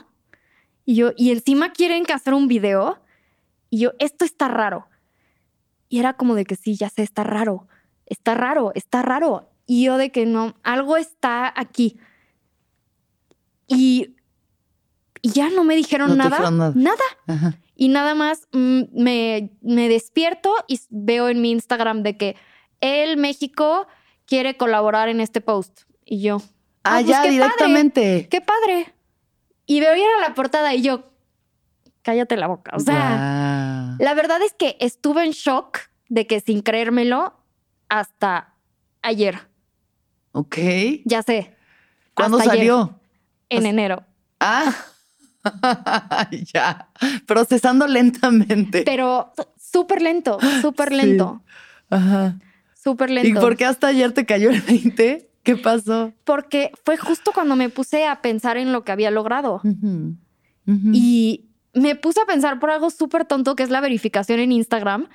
[0.85, 3.01] Y yo, y encima quieren que hacer un video.
[3.69, 4.87] Y yo, esto está raro.
[5.89, 7.67] Y era como de que sí, ya sé, está raro.
[8.05, 9.49] Está raro, está raro.
[9.65, 11.97] Y yo de que no, algo está aquí.
[13.67, 14.15] Y,
[15.21, 16.51] y ya no me dijeron No nada.
[16.51, 16.73] nada.
[16.75, 17.03] Nada.
[17.27, 17.57] Ajá.
[17.75, 22.35] Y nada más mm, me, me despierto y veo en mi Instagram de que
[22.81, 23.87] el México
[24.25, 25.81] quiere colaborar en este post.
[26.05, 26.41] Y yo,
[26.83, 28.27] Ah, pues ya, qué directamente.
[28.29, 28.93] qué padre.
[29.65, 31.03] Y veo ir a la portada y yo,
[32.01, 32.71] cállate la boca.
[32.75, 32.95] O sea.
[33.99, 35.79] La verdad es que estuve en shock
[36.09, 37.33] de que sin creérmelo
[37.89, 38.53] hasta
[39.01, 39.39] ayer.
[40.31, 40.57] Ok.
[41.05, 41.55] Ya sé.
[42.13, 42.99] ¿Cuándo hasta ayer, salió?
[43.49, 44.03] en enero.
[44.39, 44.73] Ah.
[46.53, 46.89] ya.
[47.25, 48.83] Procesando lentamente.
[48.83, 50.95] Pero súper lento, súper Sí.
[50.95, 51.41] lento,
[51.89, 52.39] Ajá.
[52.75, 53.29] súper lento.
[53.29, 55.29] ¿Y por qué hasta ayer te cayó el 20?
[55.43, 56.11] ¿Qué pasó?
[56.25, 59.61] Porque fue justo cuando me puse a pensar en lo que había logrado.
[60.91, 61.46] Y
[61.77, 65.07] me puse a pensar por algo súper tonto que es la verificación en Instagram.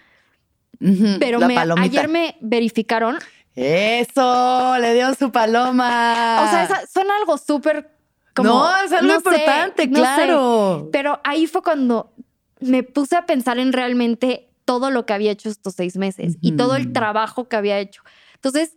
[1.18, 3.18] Pero me- ayer me verificaron.
[3.54, 6.42] Eso, le dio su paloma.
[6.42, 7.90] O sea, esa- suena algo súper
[8.34, 8.48] como.
[8.48, 10.00] no, es algo no sé, importante, no sé.
[10.00, 10.88] claro.
[10.90, 12.12] Pero ahí fue cuando
[12.60, 16.52] me puse a pensar en realmente todo lo que había hecho estos seis meses y
[16.56, 18.02] todo el trabajo que había hecho.
[18.36, 18.76] Entonces,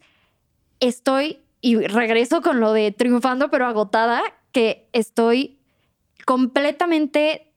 [0.79, 4.21] estoy, y regreso con lo de triunfando pero agotada,
[4.51, 5.59] que estoy
[6.25, 7.53] completamente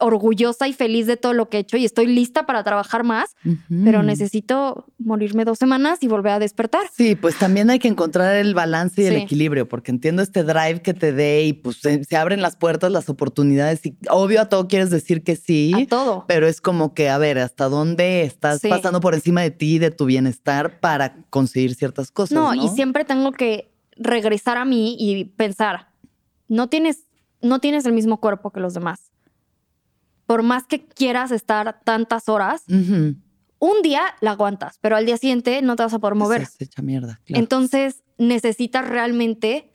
[0.00, 3.36] orgullosa y feliz de todo lo que he hecho y estoy lista para trabajar más,
[3.84, 6.82] pero necesito morirme dos semanas y volver a despertar.
[6.92, 10.82] Sí, pues también hay que encontrar el balance y el equilibrio, porque entiendo este drive
[10.82, 14.48] que te dé y pues se, se abren las puertas, las oportunidades y obvio a
[14.48, 16.24] todo quieres decir que sí, A todo.
[16.26, 18.68] pero es como que, a ver, ¿hasta dónde estás Sí.
[18.68, 22.32] pasando por encima de ti, de tu bienestar para conseguir ciertas cosas?
[22.34, 25.88] No, No, y siempre tengo que regresar a mí y pensar,
[26.48, 27.04] no tienes,
[27.42, 29.09] no tienes el mismo cuerpo que los demás.
[30.30, 35.60] Por más que quieras estar tantas horas, un día la aguantas, pero al día siguiente
[35.60, 36.46] no te vas a poder mover.
[36.46, 37.18] Se echa mierda.
[37.24, 37.40] claro.
[37.40, 39.72] Entonces necesitas realmente,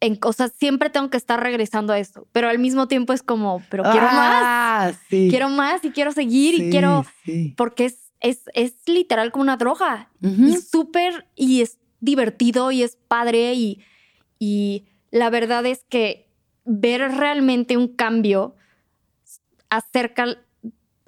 [0.00, 3.62] en cosas, siempre tengo que estar regresando a esto, pero al mismo tiempo es como,
[3.68, 5.26] pero quiero más, Ah, sí.
[5.28, 7.52] quiero más y quiero seguir Sí, y quiero, sí.
[7.54, 10.10] porque es, es, es literal como una droga.
[10.22, 10.46] Ujú.
[10.48, 13.82] Y súper, y es divertido y es padre y,
[14.38, 16.30] y la verdad es que
[16.64, 18.54] ver realmente un cambio
[19.70, 20.26] acerca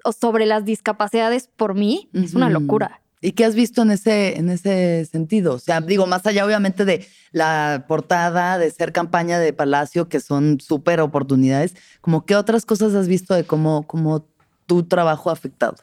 [0.03, 3.01] o sobre las discapacidades por mí es una locura.
[3.23, 5.53] ¿Y qué has visto en ese, en ese sentido?
[5.53, 10.19] O sea, digo, más allá obviamente de la portada, de ser campaña de Palacio, que
[10.19, 14.25] son súper oportunidades, como qué otras cosas has visto de cómo, cómo
[14.65, 15.77] tu trabajo ha afectado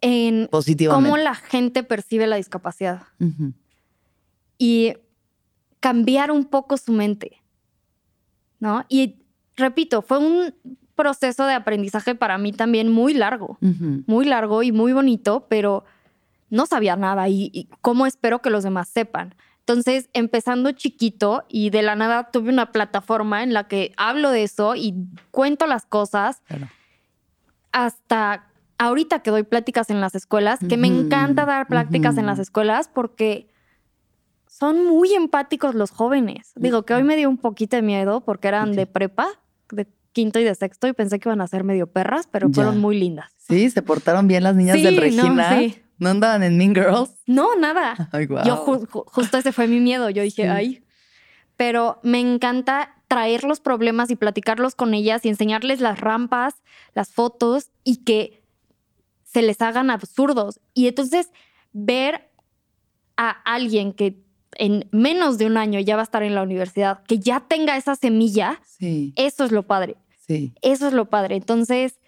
[0.00, 1.08] En positivamente?
[1.08, 3.02] cómo la gente percibe la discapacidad
[4.58, 4.94] y
[5.78, 7.42] cambiar un poco su mente,
[8.58, 8.84] ¿no?
[8.88, 9.22] Y
[9.56, 10.52] repito, fue un
[11.02, 13.56] proceso de aprendizaje para mí también muy largo.
[13.62, 14.02] Ujú.
[14.06, 15.84] muy largo y muy bonito, pero
[16.50, 19.34] no sabía nada y, y cómo espero que los demás sepan.
[19.60, 24.42] Entonces, empezando chiquito y de la nada tuve una plataforma en la que hablo de
[24.42, 24.94] eso y
[25.30, 26.68] cuento las cosas Claro.
[27.72, 32.26] hasta ahorita que doy pláticas en las escuelas, que me Ujú, encanta dar pláticas en
[32.26, 33.48] las escuelas porque
[34.46, 36.52] son muy empáticos los jóvenes.
[36.56, 38.76] Digo que hoy me dio un poquito de miedo porque eran Ok.
[38.76, 39.28] de prepa,
[39.70, 42.54] de quinto y de sexto y pensé que iban a ser medio perras, pero Ya.
[42.54, 43.30] fueron muy lindas.
[43.36, 45.58] Sí, se portaron bien las niñas Sí, del no, Regina.
[45.58, 45.82] sí.
[45.98, 47.10] ¿No andaban en Mean Girls?
[47.26, 48.08] No, nada.
[48.12, 48.26] Ay.
[48.28, 50.10] Yo ju- ju- justo ese fue mi miedo.
[50.10, 50.48] Yo dije, Sí.
[50.48, 50.84] ay.
[51.56, 56.54] Pero me encanta traer los problemas y platicarlos con ellas y enseñarles las rampas,
[56.94, 58.44] las fotos y que
[59.24, 60.60] se les hagan absurdos.
[60.74, 61.30] Y entonces
[61.72, 62.30] ver
[63.16, 64.22] a alguien que
[64.56, 67.76] en menos de un año ya va a estar en la universidad, que ya tenga
[67.76, 69.96] esa semilla, Sí, eso es lo padre.
[70.26, 70.52] sí.
[70.62, 71.36] Eso es lo padre.
[71.36, 71.98] Entonces,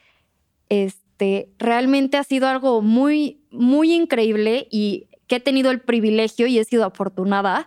[0.69, 6.59] este, realmente ha sido algo muy, muy increíble y que he tenido el privilegio y
[6.59, 7.65] he sido afortunada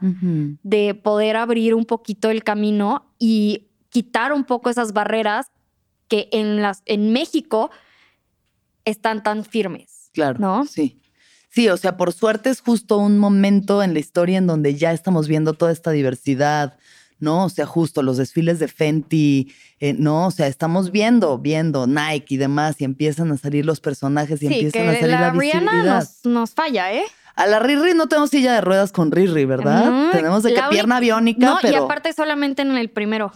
[0.64, 5.52] de poder abrir un poquito el camino y quitar un poco esas barreras
[6.10, 7.72] que en, las, en México
[8.84, 10.10] están tan firmes.
[10.14, 10.40] Claro.
[10.40, 10.66] ¿No?
[10.66, 11.00] Sí.
[11.54, 14.92] Sí, o sea, por suerte es justo un momento en la historia en donde ya
[14.92, 16.78] estamos viendo toda esta diversidad,
[17.20, 17.46] ¿no?
[17.46, 20.26] O sea, justo los desfiles de Fenty, eh, ¿no?
[20.26, 24.48] O sea, estamos viendo, viendo Nike y demás, y empiezan a salir los personajes y
[24.48, 27.04] Sí, empiezan a salir la, la Rihanna nos, nos falla, ¿eh?
[27.36, 30.12] A la Riri no tenemos silla de ruedas con Riri, ¿verdad?
[30.12, 31.74] Tenemos de que pierna biónica, No, pero.
[31.74, 33.32] y aparte solamente en el primero.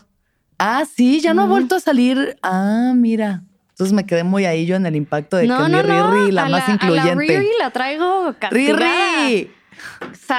[0.59, 2.37] Ah, sí, ya no ha vuelto a salir.
[2.41, 3.43] Ah, mira.
[3.77, 6.11] Entonces me quedé muy ahí yo en el impacto de no, que no, mi no.
[6.11, 7.39] Riri, la a más A la incluyente.
[7.39, 8.79] Riri la traigo castigada.
[9.27, 9.51] Riri.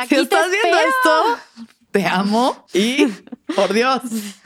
[0.08, 0.88] Si estás viendo espero.
[0.88, 1.38] esto,
[1.92, 3.06] te amo y
[3.54, 4.00] por Dios,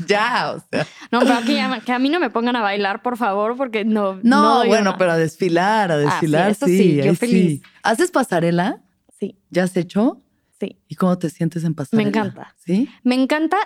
[0.06, 0.86] ya, o sea.
[1.10, 3.86] No, pero aquí ya- que a mí no me pongan a bailar, por favor, porque
[3.86, 4.20] no.
[4.22, 7.60] No, bueno, pero a desfilar, a sí, desfilar, eso sí, sí, yo ahí feliz.
[7.60, 7.62] sí.
[7.82, 8.82] ¿Haces pasarela?
[9.18, 10.20] Sí, ¿Ya has hecho?
[10.60, 10.78] sí.
[10.86, 12.06] ¿Y cómo te sientes en pasarela?
[12.06, 12.54] encanta.
[12.58, 12.90] ¿Sí?
[13.04, 13.56] Me encanta,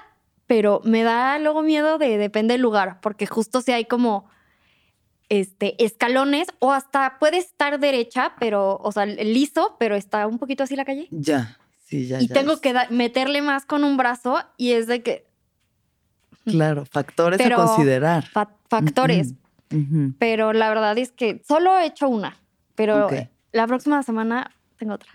[0.46, 4.28] pero me da luego miedo de depende del lugar, porque justo si hay como
[5.28, 10.62] este escalones o hasta puede estar derecha, pero, o sea, liso, pero está un poquito
[10.62, 11.08] así la calle.
[11.10, 12.20] Ya, sí, ya.
[12.20, 12.34] y ya.
[12.34, 15.26] tengo que meterle más con un brazo y es de que
[16.44, 18.24] Claro, factores Pero- a considerar.
[18.28, 19.34] fa- factores.
[20.20, 22.36] Pero la verdad es que solo he hecho una,
[22.76, 23.08] pero
[23.50, 25.10] la próxima semana tengo otra.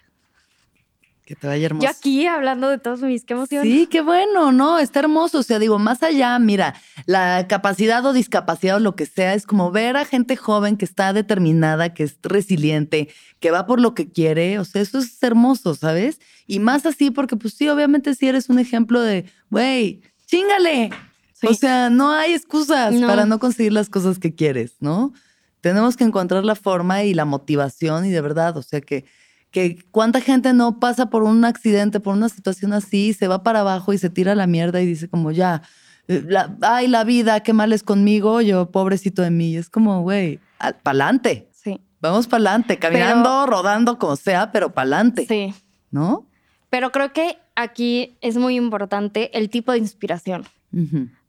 [1.32, 1.86] Que te vaya hermoso.
[1.88, 3.64] Yo aquí hablando de todos mis, qué emoción.
[3.64, 4.80] Sí, qué bueno, ¿no?
[4.80, 5.40] Está hermoso.
[5.40, 6.76] O sea, digo, más allá, mira,
[7.06, 10.84] la capacidad o discapacidad o lo que sea, es como ver a gente joven que
[10.84, 13.08] está determinada, que es resiliente,
[13.40, 14.60] que va por lo que quiere.
[14.60, 16.20] O sea, eso es hermoso, ¿sabes?
[16.48, 20.90] Y más así, porque pues sí, obviamente sí eres un ejemplo de, güey, chingale.
[21.32, 21.48] Sí.
[21.48, 23.08] O sea, no hay excusas No.
[23.08, 25.14] para no conseguir las cosas que quieres, ¿no?
[25.62, 29.06] Tenemos que encontrar la forma y la motivación y de verdad, o sea que
[29.52, 33.60] que cuánta gente no pasa por un accidente, por una situación así, se va para
[33.62, 35.62] abajo y se tira a la mierda y dice como ya,
[36.08, 39.52] eh, la- ay, la vida, qué mal es conmigo, yo pobrecito de mí.
[39.52, 40.40] Y es como, güey,
[40.84, 45.26] pa'lante, Sí, vamos pa'lante, caminando, rodando, como sea, pero pa'lante.
[45.28, 45.54] sí.
[45.92, 46.28] ¿no?
[46.70, 50.46] Pero creo que aquí es muy importante el tipo de inspiración,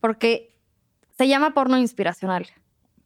[0.00, 0.54] porque
[1.18, 2.46] se llama porno inspiracional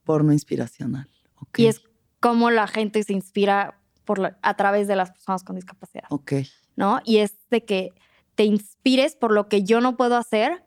[0.04, 1.08] Porno inspiracional.
[1.56, 1.80] Y es
[2.20, 6.32] como la gente se inspira por la- a través de las personas con discapacidad, Ok.
[6.76, 7.00] ¿no?
[7.04, 7.90] Y es de que
[8.34, 10.64] te inspires por lo que yo no puedo hacer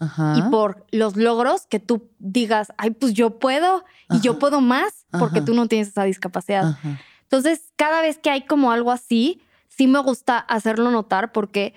[0.00, 0.34] Ajá.
[0.36, 5.06] y por los logros que tú digas, ay, pues yo puedo y yo puedo más
[5.18, 5.44] porque Ajá.
[5.46, 6.76] tú no tienes esa discapacidad.
[7.22, 11.74] Entonces, cada vez que hay como algo así, sí me gusta hacerlo notar porque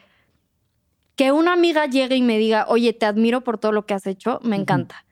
[1.16, 4.08] que una amiga llegue y me diga, oye, te admiro por todo lo que has
[4.08, 5.06] hecho, me encanta.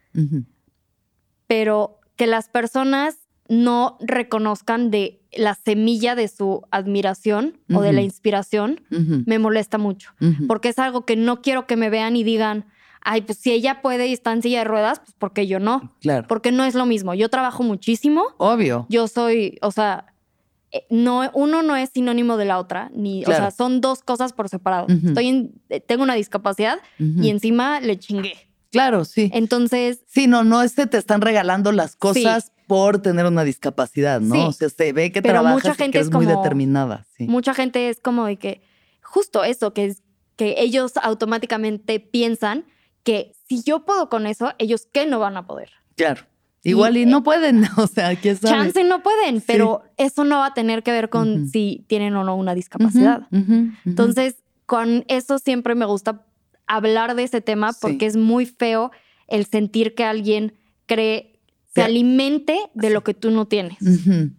[1.47, 3.18] Pero que las personas
[3.50, 10.12] no reconozcan de la semilla de su admiración o de la inspiración, me molesta mucho.
[10.47, 12.66] Porque es algo que no quiero que me vean y digan,
[13.02, 15.93] ay, pues si ella puede y está en silla de ruedas, pues porque yo no.
[16.02, 16.28] Claro.
[16.28, 17.14] Porque no es lo mismo.
[17.14, 18.86] Yo trabajo muchísimo Obvio.
[18.89, 20.06] yo soy, o sea,
[20.72, 23.39] eh, no, uno no es sinónimo de la otra, ni, Claro.
[23.39, 24.86] o sea, son dos cosas por separado.
[24.88, 28.49] Estoy en- eh, tengo una discapacidad y encima le chingué.
[28.72, 29.32] Claro, sí.
[29.34, 34.22] Entonces, Sí, no, no es que te están regalando las cosas por tener una discapacidad,
[34.22, 34.36] ¿no?
[34.36, 34.41] Sí.
[34.41, 37.05] O sea, se ve que Pero trabajas mucha y gente que es muy determinada.
[37.17, 37.28] Sí.
[37.28, 38.61] mucha gente es como de que,
[39.01, 40.03] justo eso, que es
[40.36, 42.65] que ellos automáticamente piensan
[43.03, 45.70] que si yo puedo con eso, ellos qué no van a poder.
[45.95, 46.22] Claro.
[46.63, 48.53] Igual y, eh, no pueden, o sea, quién sabe.
[48.55, 49.45] Chance no pueden, Sí.
[49.47, 53.28] pero eso no va a tener que ver con si tienen o no una discapacidad.
[53.86, 56.26] Entonces, con eso siempre me gusta
[56.70, 57.80] hablar de ese tema Sí.
[57.82, 58.91] porque es muy feo
[59.28, 60.53] el sentir que alguien
[60.86, 63.78] cree, se Te- alimente de lo que tú no tienes.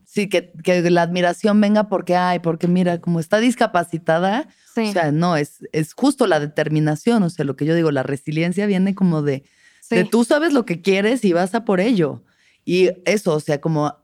[0.05, 4.93] Sí, que, que la admiración venga porque, ay, porque mira, como está discapacitada, Sí, o
[4.93, 8.67] sea, no, es, es justo la determinación, o sea, lo que yo digo, la resiliencia
[8.67, 9.45] viene como de,
[9.91, 12.25] de tú sabes lo que quieres y vas a por ello.
[12.65, 13.95] Y eso, o sea, como,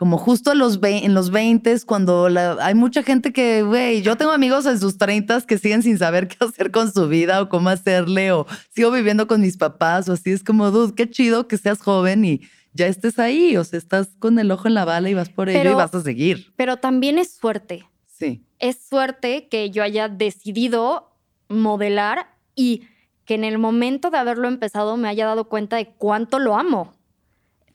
[0.00, 4.16] como justo a los en los 20 cuando la- hay mucha gente que, güey, yo
[4.16, 7.50] tengo amigos en sus 30 que siguen sin saber qué hacer con su vida o
[7.50, 11.48] cómo hacerle, o sigo viviendo con mis papás, o así es como, dude, qué chido
[11.48, 12.40] que seas joven y
[12.72, 15.50] ya estés ahí, o sea, estás con el ojo en la bala y vas por
[15.50, 16.54] ello y vas a seguir.
[16.56, 17.86] Pero también es suerte.
[18.06, 18.42] Sí.
[18.58, 21.14] Es suerte que yo haya decidido
[21.50, 22.84] modelar y
[23.26, 26.94] que en el momento de haberlo empezado me haya dado cuenta de cuánto lo amo.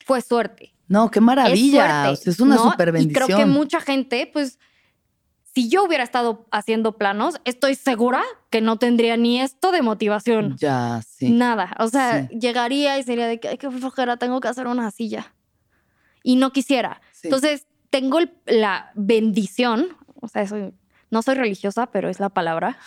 [0.04, 0.75] Fue suerte.
[0.88, 2.30] No, qué es maravilla, suerte.
[2.30, 2.72] es una ¿no?
[2.72, 3.24] super bendición.
[3.24, 4.60] Y creo que mucha gente, pues,
[5.54, 10.56] si yo hubiera estado haciendo planos, estoy segura que no tendría ni esto de motivación.
[10.60, 11.32] Ya, sí.
[11.32, 11.76] Nada.
[11.80, 12.38] O sea, Sí.
[12.40, 15.34] llegaría y sería de que, ay, qué flojera, tengo que hacer una silla.
[16.24, 17.02] Y no quisiera.
[17.14, 17.28] Sí.
[17.28, 20.74] Entonces, tengo el- la bendición, o sea, eso,
[21.10, 22.78] no soy religiosa, pero es la palabra.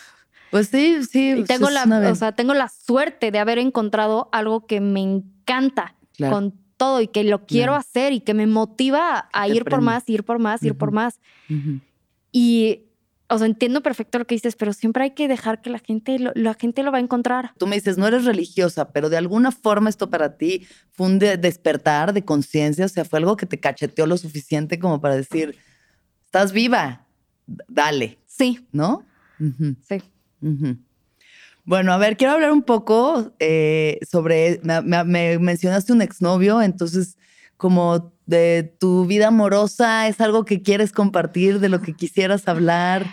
[0.51, 1.31] Pues sí, sí.
[1.31, 5.01] Y pues tengo la, o sea, tengo la suerte de haber encontrado algo que me
[5.01, 6.35] encanta Claro.
[6.35, 7.81] con todo y que lo quiero Claro.
[7.81, 11.21] hacer y que me motiva a ir por más, ir por más, ir por más.
[12.33, 12.85] Y,
[13.29, 16.19] o sea, entiendo perfecto lo que dices, pero siempre hay que dejar que la gente
[16.19, 17.53] lo, la gente lo va a encontrar.
[17.59, 21.19] Tú me dices, no eres religiosa, pero de alguna forma esto para ti fue un
[21.19, 25.17] de- despertar de conciencia, o sea, fue algo que te cacheteó lo suficiente como para
[25.17, 25.59] decir,
[26.25, 27.07] estás viva,
[27.69, 29.05] dale, Sí, ¿no?
[29.41, 30.03] Ujú, sí.
[31.69, 36.63] Bueno, a ver, quiero hablar un poco eh, sobre, me, me- me mencionaste un exnovio,
[36.63, 37.19] entonces
[37.59, 43.05] como de tu vida amorosa, ¿es algo que quieres compartir, de lo que quisieras hablar?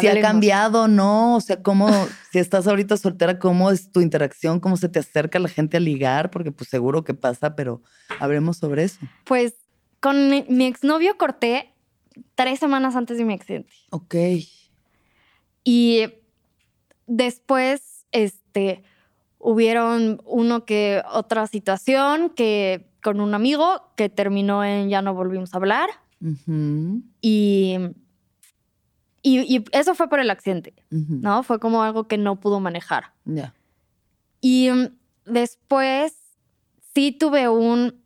[0.00, 1.88] Si ha cambiado o no, o sea, cómo,
[2.32, 5.80] si estás ahorita soltera, cómo es tu interacción, cómo se te acerca la gente a
[5.80, 7.82] ligar, porque pues seguro que pasa, pero
[8.18, 8.98] hablemos sobre eso.
[9.22, 9.54] Pues
[10.00, 11.72] con mi, mi exnovio corté
[12.34, 13.72] tres semanas antes de mi accidente.
[13.90, 14.16] Ok.
[15.62, 16.04] Y
[17.06, 18.82] después, este,
[19.38, 25.52] hubieron uno que otra situación que con un amigo que terminó en ya no volvimos
[25.54, 25.88] a hablar.
[27.20, 27.76] Y,
[29.22, 30.74] y, y eso fue por el accidente.
[30.90, 31.42] ¿no?
[31.42, 33.12] Fue como algo que no pudo manejar.
[33.24, 33.54] Ya.
[34.40, 34.88] Y mm,
[35.26, 36.14] después
[36.94, 38.00] sí tuve un...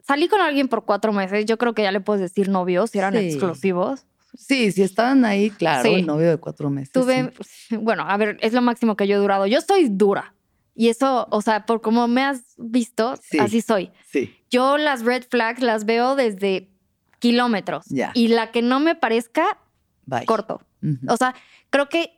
[0.00, 1.44] Salí con alguien por cuatro meses.
[1.46, 3.18] Yo creo que ya le puedes decir novios si eran Sí.
[3.20, 4.04] exclusivos.
[4.34, 5.94] Sí, si estaban ahí, claro, Sí.
[5.96, 6.92] el novio de cuatro meses.
[6.92, 7.76] Tuve, sí.
[7.76, 9.46] bueno, a ver, es lo máximo que yo he durado.
[9.46, 10.34] Yo soy dura.
[10.74, 13.38] Y eso, o sea, por como me has visto, Sí.
[13.38, 13.90] así soy.
[14.10, 14.34] Sí.
[14.50, 16.70] Yo las red flags las veo desde
[17.18, 17.84] kilómetros.
[18.14, 19.58] Y la que no me parezca,
[20.06, 20.24] Bye.
[20.24, 20.62] corto.
[21.08, 21.34] O sea,
[21.70, 22.10] creo que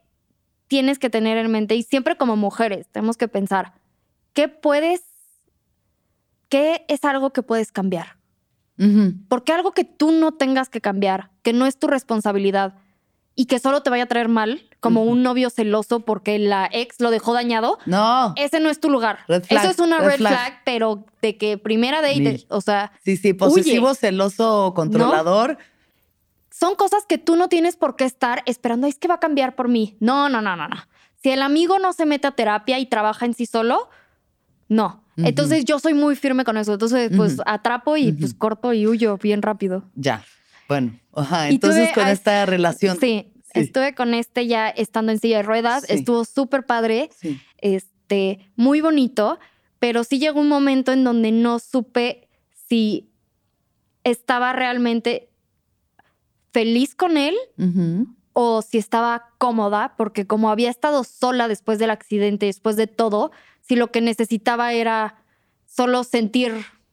[0.68, 3.74] tienes que tener en mente, y siempre como mujeres, tenemos que pensar,
[4.32, 5.02] ¿qué puedes,
[6.48, 8.16] qué es algo que puedes cambiar?
[8.78, 9.14] Ujú.
[9.28, 12.74] Porque algo que tú no tengas que cambiar, que no es tu responsabilidad
[13.36, 17.00] y que solo te vaya a traer mal, como un novio celoso porque la ex
[17.00, 18.32] lo dejó dañado, No.
[18.36, 19.20] ese no es tu lugar.
[19.28, 20.32] Red flag, Eso es una red red, flag.
[20.34, 20.62] flag.
[20.64, 22.46] pero de que primera date, Mil.
[22.48, 25.58] o sea, Sí, sí, posesivo, celoso, controlador.
[26.50, 29.56] son cosas que tú no tienes por qué estar esperando, es que va a cambiar
[29.56, 29.96] por mí.
[30.00, 30.76] No, no, no, no, no.
[31.22, 33.88] Si el amigo no se mete a terapia y trabaja en sí solo,
[34.68, 35.02] no.
[35.16, 36.72] Entonces yo soy muy firme con eso.
[36.72, 39.84] Entonces, pues atrapo y pues corto y huyo bien rápido.
[39.94, 40.24] Ya.
[40.80, 41.48] Bueno, ajá.
[41.48, 42.98] Entonces tuve con esta relación.
[43.00, 43.60] Sí, Sí.
[43.60, 45.84] estuve con este ya estando en silla de ruedas.
[45.86, 45.94] Sí.
[45.94, 47.40] Estuvo súper padre, Sí.
[47.58, 49.38] este, muy bonito,
[49.78, 52.28] pero sí llegó un momento en donde no supe
[52.68, 53.10] si
[54.02, 55.30] estaba realmente
[56.52, 57.34] feliz con él
[58.32, 63.30] o si estaba cómoda, porque como había estado sola después del accidente, después de todo,
[63.60, 65.16] si lo que necesitaba era
[65.66, 66.52] solo sentir,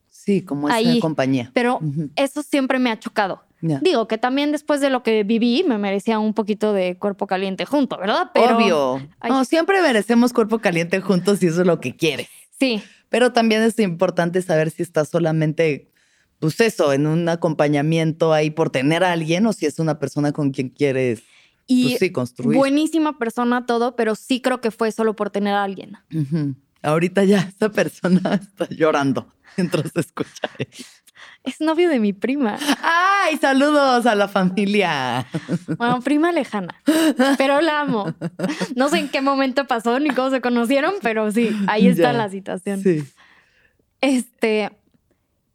[0.09, 0.99] Sí, como esa Ahí.
[0.99, 1.49] compañía.
[1.53, 1.79] pero
[2.15, 3.43] eso siempre me ha chocado.
[3.61, 7.65] Digo que también después de lo que viví me merecía un poquito de cuerpo caliente
[7.65, 8.31] junto, ¿verdad?
[8.33, 9.07] Pero Obvio.
[9.19, 9.31] Ay.
[9.31, 12.27] No, siempre merecemos cuerpo caliente juntos y eso es lo que quieres.
[12.59, 15.91] Sí, Pero también es importante saber si estás solamente,
[16.39, 20.31] pues eso, en un acompañamiento ahí por tener a alguien o si es una persona
[20.31, 21.23] con quien quieres,
[21.67, 22.57] y pues sí, construir.
[22.57, 25.97] buenísima persona todo, pero sí creo que fue solo por tener a alguien.
[26.13, 26.55] Ujú.
[26.81, 29.27] Ahorita ya esta persona está llorando
[29.57, 30.49] mientras escucha.
[30.57, 30.83] esto.
[31.43, 32.57] Es novio de mi prima.
[32.83, 33.37] ¡Ay!
[33.37, 35.25] Saludos a la familia.
[35.77, 36.75] Bueno, prima lejana,
[37.37, 38.13] pero la amo.
[38.75, 42.13] No sé en qué momento pasó ni cómo se conocieron, pero sí, ahí está Ya.
[42.13, 42.81] la situación.
[42.83, 43.03] Sí.
[44.01, 44.71] Este,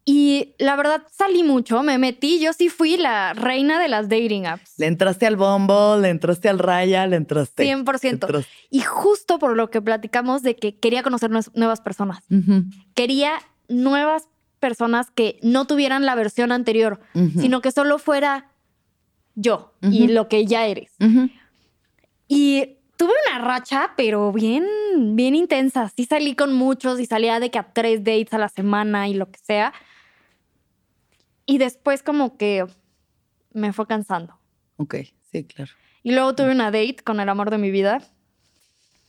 [0.09, 4.47] y la verdad salí mucho, me metí, yo sí fui la reina de las dating
[4.47, 4.75] apps.
[4.79, 7.65] Le entraste al bombo, le entraste al raya, le entraste.
[7.65, 8.11] 100%.
[8.13, 8.49] Entraste.
[8.71, 12.23] Y justo por lo que platicamos de que quería conocer nuevas personas.
[12.95, 13.33] Quería
[13.67, 14.29] nuevas
[14.61, 18.53] personas que no tuvieran la versión anterior, sino que solo fuera
[19.35, 20.93] yo y lo que ya eres.
[22.29, 24.65] Y tuve una racha, pero bien,
[25.17, 25.93] bien intensa.
[25.97, 29.15] Sí salí con muchos y salía de que a tres dates a la semana y
[29.15, 29.73] lo que sea.
[31.47, 32.67] Y después como que
[33.53, 34.39] me fue cansando.
[34.77, 34.97] Ok,
[35.31, 35.73] sí, claro.
[36.03, 38.03] Y luego tuve una date con el amor de mi vida.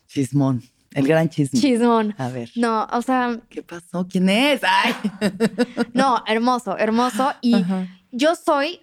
[0.07, 0.63] Chismón.
[0.93, 1.59] El gran chisme.
[1.59, 2.15] Chismón.
[2.17, 2.49] A ver.
[2.55, 4.07] No, o sea, ¿Qué pasó?
[4.07, 4.61] ¿Quién es?
[4.63, 4.93] ¡Ay!
[5.93, 7.33] no, hermoso, hermoso.
[7.41, 7.87] Y Ajá.
[8.11, 8.79] yo soy,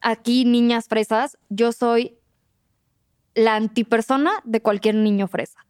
[0.00, 2.18] aquí niñas fresas, yo soy
[3.34, 5.64] la antipersona de cualquier niño fresa.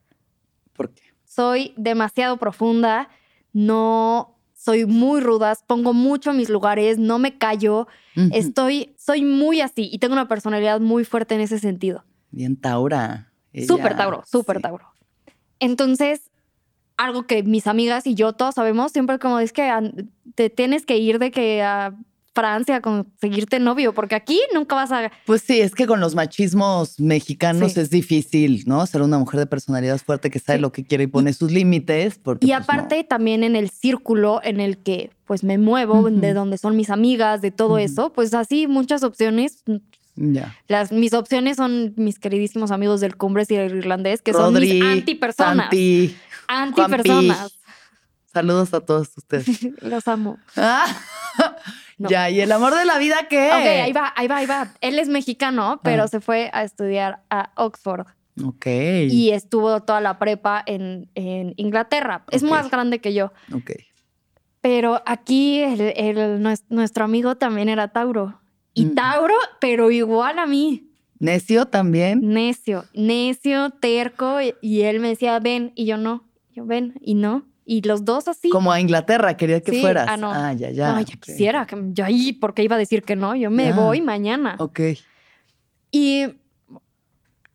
[0.72, 1.08] ¿Por qué?
[1.38, 3.10] soy demasiado profunda,
[3.52, 7.86] no soy muy ruda, pongo mucho mis lugares, no me callo,
[8.32, 12.04] estoy, soy muy así y tengo una personalidad muy fuerte en ese sentido.
[12.32, 13.32] Bien Taura.
[13.52, 14.62] Ella, Súper Tauro, súper sí.
[14.62, 14.84] Tauro.
[15.60, 16.32] Entonces,
[16.96, 19.70] algo que mis amigas y yo todos sabemos, siempre como es que
[20.34, 21.94] te tienes que ir de que a
[22.38, 25.10] Francia a conseguirte novio, porque aquí nunca vas a...
[25.26, 27.80] Pues sí, es que con los machismos mexicanos Sí.
[27.80, 28.86] es difícil, ¿no?
[28.86, 30.62] Ser una mujer de personalidad fuerte que sabe Sí.
[30.62, 32.18] lo que quiere y pone sus límites.
[32.22, 36.32] Porque, Y pues, aparte también en el círculo en el que pues me muevo, de
[36.32, 39.62] donde son mis amigas, de todo eso, pues así muchas opciones.
[40.16, 40.56] Ya.
[40.68, 44.82] Las, mis opciones son mis queridísimos amigos del Cumbres y el Irlandés, que son mis
[44.82, 45.66] antipersonas.
[45.66, 46.16] Santi,
[46.48, 47.58] Antipersonas.
[48.32, 49.46] saludos a todos ustedes.
[49.82, 50.38] Los amo.
[50.56, 50.86] Ah,
[51.98, 52.08] No.
[52.08, 53.48] Ya, ¿y el amor de la vida qué?
[53.48, 54.68] Ok, ahí va, ahí va, ahí va.
[54.80, 56.08] Él es mexicano, pero Ah.
[56.08, 58.06] se fue a estudiar a Oxford
[58.44, 58.66] Ok.
[59.10, 62.24] y estuvo toda la prepa en, en Inglaterra.
[62.30, 63.32] Es más grande que yo.
[63.52, 63.72] Ok.
[64.60, 68.40] Pero aquí el- el- nues- nuestro amigo también era Tauro.
[68.74, 68.94] Y Mm.
[68.94, 70.84] Tauro, pero igual a mí.
[71.18, 72.20] Necio también.
[72.22, 74.36] Necio, necio, terco.
[74.62, 76.24] Y él me decía, ven, y yo no.
[76.54, 77.44] Yo ven, y no.
[77.70, 78.48] Y los dos así.
[78.48, 80.06] Como a Inglaterra, quería que Sí, fueras.
[80.08, 80.32] ah, no.
[80.32, 80.96] Ah, ya, ya.
[80.96, 81.20] Ay, ya ok.
[81.20, 81.66] quisiera.
[81.92, 83.36] Yo ahí, porque iba a decir que no.
[83.36, 83.74] Yo me Ya.
[83.74, 84.56] voy mañana.
[84.58, 84.80] Ok,
[85.90, 86.24] Y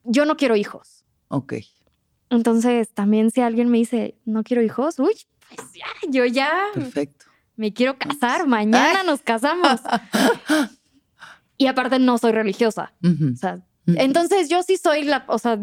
[0.04, 1.04] yo no quiero hijos.
[1.30, 1.54] ok.
[2.30, 5.14] Entonces, también si alguien me dice, no quiero hijos, uy,
[5.56, 7.26] pues ya, yo ya Perfecto.
[7.56, 8.46] me quiero casar.
[8.48, 9.06] Mañana Ay.
[9.08, 9.82] nos casamos.
[11.58, 12.94] y aparte no soy religiosa.
[13.04, 13.56] Ujú, O sea,
[13.88, 13.98] ujú.
[14.00, 15.60] entonces yo sí soy la, o sea,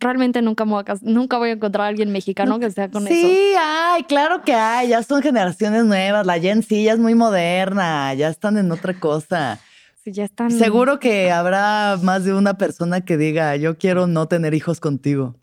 [0.00, 3.20] realmente nunca voy a, nunca voy a encontrar a alguien mexicano que sea con sí,
[3.52, 3.58] eso.
[3.62, 4.88] ay, claro que hay.
[4.88, 6.24] Ya son generaciones nuevas.
[6.26, 8.14] La Gen Z ya es muy moderna.
[8.14, 9.58] Ya están en otra cosa.
[10.04, 10.50] Sí, ya están.
[10.50, 15.34] Seguro que habrá más de una persona que diga, yo quiero no tener hijos contigo.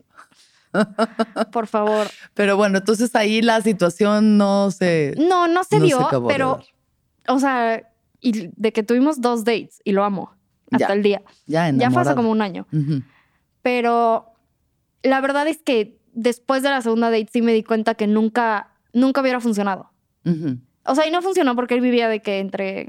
[1.52, 2.06] Por favor.
[2.34, 5.14] Pero bueno, entonces ahí la situación no se...
[5.18, 6.60] No, no se no dio, pero,
[7.28, 7.82] o sea,
[8.20, 10.32] y de que tuvimos dos dates y lo amo
[10.70, 10.94] hasta Ya.
[10.94, 11.22] el día.
[11.46, 12.16] Ya Ya fue hace enamorado.
[12.16, 12.66] como un año.
[13.62, 14.32] Pero
[15.06, 18.70] la verdad es que después de la segunda date sí me di cuenta que nunca,
[18.92, 19.90] nunca hubiera funcionado.
[20.24, 20.58] Ujú.
[20.84, 22.88] O sea, y no funcionó porque él vivía de que entre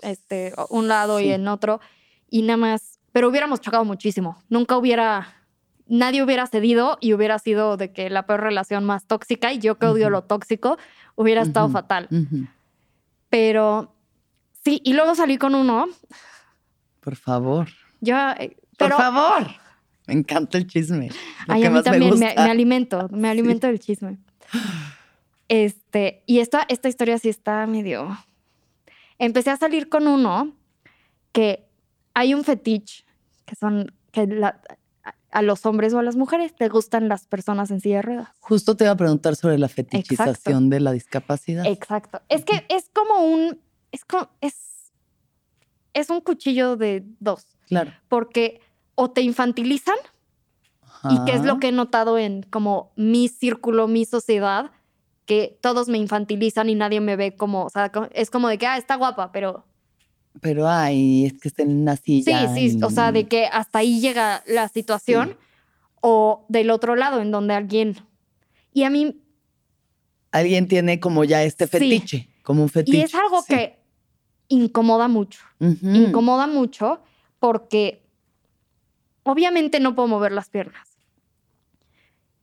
[0.00, 1.32] este, un lado y Sí.
[1.32, 1.80] en otro
[2.30, 4.42] y nada más, pero hubiéramos chocado muchísimo.
[4.48, 5.34] Nunca hubiera,
[5.86, 9.78] nadie hubiera cedido y hubiera sido de que la peor relación más tóxica y yo
[9.78, 10.10] que odio Ujú.
[10.12, 10.78] lo tóxico
[11.14, 11.74] hubiera estado Ujú.
[11.74, 12.08] fatal.
[12.10, 12.46] Ujú.
[13.28, 13.94] Pero
[14.64, 15.86] sí, y luego salí con uno
[17.00, 17.68] Por favor.
[18.00, 19.46] Yo, eh, pero, Por favor.
[20.06, 21.08] Me encanta el chisme.
[21.46, 22.44] Lo Ay, que a mí más me también me, gusta.
[22.44, 24.18] me alimento, me alimento del chisme.
[25.48, 28.16] Este, y esta, esta historia sí está medio.
[29.18, 30.54] Empecé a salir con uno
[31.32, 31.68] que
[32.14, 33.04] hay un fetiche
[33.44, 34.60] que son que la-
[35.04, 38.02] a- a los hombres o a las mujeres te gustan las personas en silla de
[38.02, 38.28] ruedas.
[38.40, 41.64] Justo te iba a preguntar sobre la fetichización de la discapacidad.
[41.66, 42.20] Exacto.
[42.28, 43.58] Es que es como un
[43.92, 44.54] es como es
[45.94, 47.92] es un cuchillo de dos, Claro.
[48.08, 48.60] porque
[48.94, 49.96] o te infantilizan
[51.10, 54.70] y que es lo que he notado en como mi círculo, mi sociedad,
[55.26, 58.66] que todos me infantilizan y nadie me ve como, o sea, es como de que,
[58.66, 59.64] ah, está guapa, pero
[60.40, 62.54] Pero ay, es que estén en una sí, silla.
[62.54, 65.34] sí, o sea, de que hasta ahí llega la situación, Sí.
[66.00, 67.96] o del otro lado, en donde alguien...
[68.72, 69.18] Y a mí,
[70.30, 71.70] Alguien tiene como ya este Sí.
[71.72, 72.96] fetiche, como un fetiche.
[72.98, 73.54] y es algo Sí.
[73.54, 73.78] que
[74.48, 77.00] incomoda mucho, incomoda mucho
[77.38, 78.01] porque
[79.24, 80.88] obviamente no puedo mover las piernas.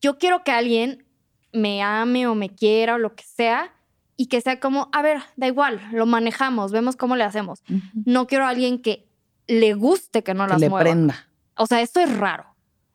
[0.02, 1.06] Yo quiero que alguien
[1.52, 3.74] me ame o me quiera o lo que sea
[4.16, 7.62] y que sea como, a ver, da igual, lo manejamos, vemos cómo le hacemos.
[8.06, 9.08] No quiero a alguien que
[9.48, 10.84] le guste que no Que las le mueva.
[10.84, 11.28] prenda.
[11.56, 12.46] O sea, eso es raro.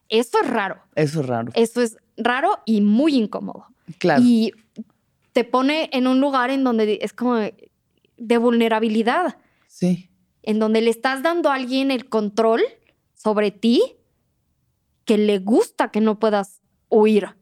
[0.08, 0.82] Eso es raro.
[0.94, 1.50] Eso es raro.
[1.54, 3.66] Eso es raro y muy incómodo.
[3.98, 4.22] claro.
[4.24, 4.52] Y
[5.32, 7.70] te pone en un lugar en donde es como de,
[8.16, 10.08] de vulnerabilidad, Sí.
[10.44, 12.62] en donde le estás dando a alguien el control
[13.24, 13.96] sobre ti
[15.06, 16.60] que le gusta que no puedas
[16.90, 17.36] huir.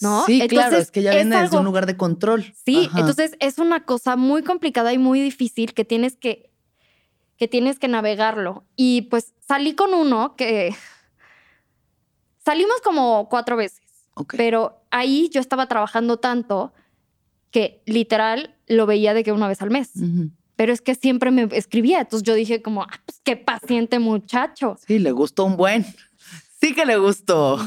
[0.00, 0.24] ¿No?
[0.24, 2.54] Sí, claro, Entonces, es que ya viene desde un lugar de control.
[2.64, 3.00] Sí, Ajá.
[3.00, 6.52] entonces es una cosa muy complicada y muy difícil que tienes que,
[7.36, 8.64] que tienes que navegarlo.
[8.76, 10.74] Y pues salí con uno que
[12.44, 13.82] salimos como cuatro veces,
[14.36, 16.72] pero ahí yo estaba trabajando tanto
[17.50, 19.90] que literal lo veía de que una vez al mes.
[20.60, 24.76] Pero es que siempre me escribía, entonces yo dije como, ah, pues qué paciente muchacho.
[24.86, 25.86] Sí, le gustó un buen.
[26.60, 27.58] Sí que le gustó.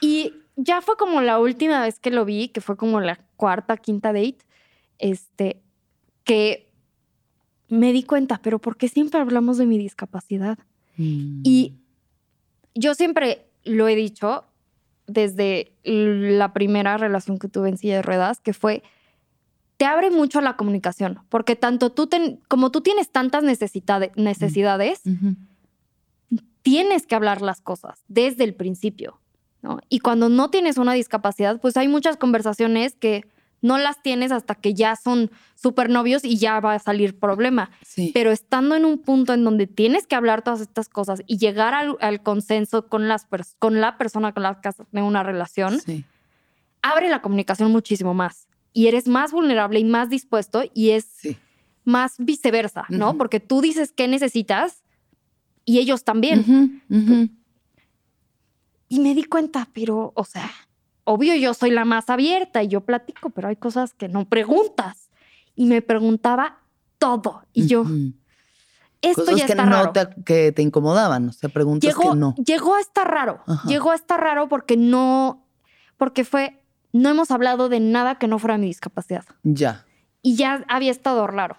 [0.00, 3.76] Y ya fue como la última vez que lo vi, que fue como la cuarta,
[3.76, 4.38] quinta date,
[4.98, 5.62] este,
[6.24, 6.68] que
[7.68, 10.58] me di cuenta, pero ¿por qué siempre hablamos de mi discapacidad?
[10.96, 11.42] Mm.
[11.44, 11.74] Y
[12.74, 14.44] yo siempre lo he dicho
[15.06, 18.82] desde la primera relación que tuve en silla de ruedas, que fue,
[19.82, 24.12] te abre mucho a la comunicación, porque tanto tú, ten- como tú tienes tantas necesidades,
[24.14, 25.34] necesidades Ujú.
[26.62, 29.20] tienes que hablar las cosas desde el principio,
[29.60, 29.80] ¿no?
[29.88, 33.24] Y cuando no tienes una discapacidad, pues hay muchas conversaciones que
[33.60, 37.70] no las tienes hasta que ya son súper novios y ya va a salir problema.
[37.84, 38.12] Sí.
[38.14, 41.74] Pero estando en un punto en donde tienes que hablar todas estas cosas y llegar
[41.74, 43.26] al, al consenso con, las
[43.58, 46.04] con la persona con la que has tenido una relación, Sí.
[46.82, 48.46] abre la comunicación muchísimo más.
[48.72, 51.36] Y eres más vulnerable y más dispuesto y es Sí.
[51.84, 53.16] más viceversa, ¿no?
[53.18, 54.82] Porque tú dices qué necesitas
[55.64, 56.82] y ellos también.
[56.88, 57.28] Ujú.
[58.88, 60.50] Y me di cuenta, pero, o sea,
[61.04, 65.10] obvio yo soy la más abierta y yo platico, pero hay cosas que no preguntas.
[65.54, 66.60] Y me preguntaba
[66.98, 67.42] todo.
[67.52, 67.84] Y yo,
[69.02, 69.92] esto Cosas ya que está no raro.
[69.92, 72.34] te, que te incomodaban, o sea, preguntas Llegó, que no.
[72.36, 73.40] llegó a estar raro.
[73.46, 73.68] Ajá.
[73.68, 75.44] Llegó a estar raro porque no,
[75.96, 76.61] porque fue,
[76.92, 79.24] no hemos hablado de nada que no fuera mi discapacidad.
[79.42, 79.84] Ya.
[80.22, 81.56] Y ya había estado raro.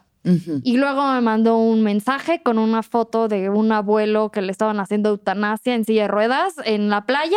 [0.63, 4.80] Y luego me mandó un mensaje con una foto de un abuelo que le estaban
[4.80, 7.35] haciendo eutanasia en silla de ruedas en la playa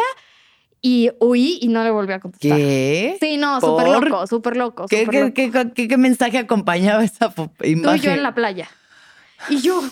[0.81, 2.56] y huí y no le volví a contestar.
[2.56, 3.16] ¿Qué?
[3.18, 4.86] Sí, no, súper loco, súper loco.
[4.89, 5.73] ¿Qué, súper qué, loco.
[5.74, 8.02] qué- qué- mensaje acompañaba esa fo- Tú y imagen?
[8.02, 8.68] yo en la playa.
[9.48, 9.82] Y yo,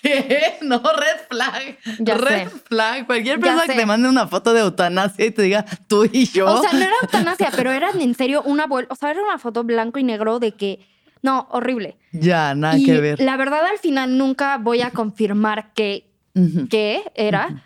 [0.00, 0.58] ¿Qué?
[0.62, 1.78] No, red flag.
[1.98, 2.58] Ya red sé.
[2.66, 3.06] flag.
[3.06, 6.46] Cualquier persona que te mande una foto de eutanasia y te diga tú y yo.
[6.46, 9.38] o sea, no era eutanasia, pero era en serio un abuelo, o sea, era una
[9.38, 10.86] foto blanco y negro de que,
[11.22, 11.96] no, horrible.
[12.12, 13.20] ya, nada y que ver.
[13.20, 16.68] la verdad al final nunca voy a confirmar que Ujú.
[16.68, 17.62] qué era,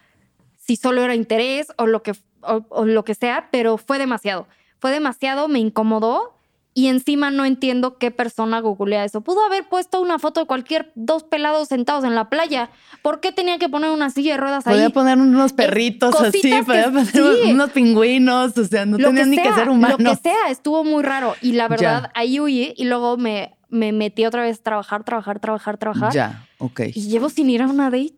[0.59, 2.13] si solo era interés o lo que
[2.43, 4.47] o, o lo que sea, pero fue demasiado.
[4.79, 6.36] Fue demasiado, me incomodó
[6.77, 9.23] y encima no entiendo qué persona googlea eso.
[9.23, 12.69] Pudo haber puesto una foto de cualquier dos pelados sentados en la playa.
[13.01, 14.93] ¿Por qué tenía que poner una silla de ruedas Podía ahí?
[14.93, 17.51] poner unos perritos así, podía poner sí.
[17.51, 19.99] unos pingüinos, o sea, no que ni que ser humanos.
[20.01, 21.35] Lo que sea, estuvo muy raro.
[21.41, 22.11] Y la verdad, Ya.
[22.15, 26.13] ahí huí y luego me, me metí otra vez a trabajar, trabajar, trabajar, trabajar.
[26.13, 26.81] Ya, ok.
[26.95, 28.17] Y llevo sin ir a una date.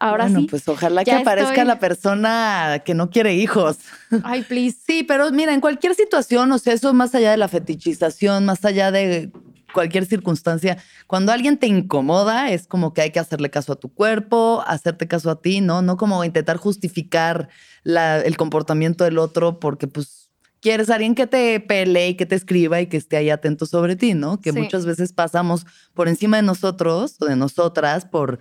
[0.00, 0.46] Ahora bueno, sí.
[0.48, 3.78] pues ojalá que aparezca estoy- la persona que no quiere hijos.
[4.24, 4.78] Ay, please.
[4.86, 8.64] Sí, pero mira, en cualquier situación, o sea, eso más allá de la fetichización, más
[8.64, 9.30] allá de
[9.74, 13.92] cualquier circunstancia, cuando alguien te incomoda, es como que hay que hacerle caso a tu
[13.92, 15.82] cuerpo, hacerte caso a ti, ¿no?
[15.82, 17.48] No como intentar justificar
[17.82, 20.30] la- el comportamiento del otro, porque pues
[20.60, 23.66] quieres a alguien que te pelee y que te escriba y que esté ahí atento
[23.66, 24.40] sobre ti, ¿no?
[24.40, 24.58] Que Sí.
[24.58, 28.38] muchas veces pasamos por encima de nosotros o de nosotras por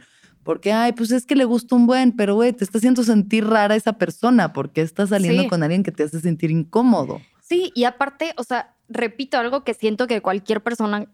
[0.48, 3.46] porque ay, pues es que le gusta un buen, pero güey, te está haciendo sentir
[3.46, 5.50] rara esa persona porque estás saliendo Sí.
[5.50, 7.20] con alguien que te hace sentir incómodo.
[7.42, 11.08] Sí, y aparte, o sea, repito algo que siento que cualquier persona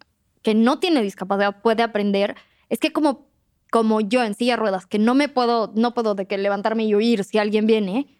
[0.43, 2.35] que no tiene discapacidad puede aprender,
[2.69, 3.27] es que como,
[3.71, 6.85] como yo en silla de ruedas, que no me puedo, no puedo de que levantarme
[6.85, 8.15] y huir si alguien viene,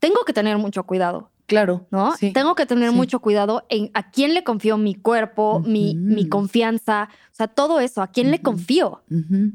[0.00, 1.88] tengo que tener mucho cuidado, Claro.
[1.90, 2.14] ¿no?
[2.16, 2.32] Sí.
[2.32, 2.94] Tengo que tener sí.
[2.96, 7.80] mucho cuidado en a quién le confío mi cuerpo, mi, mi confianza, o sea, todo
[7.80, 9.02] eso, a quién le confío.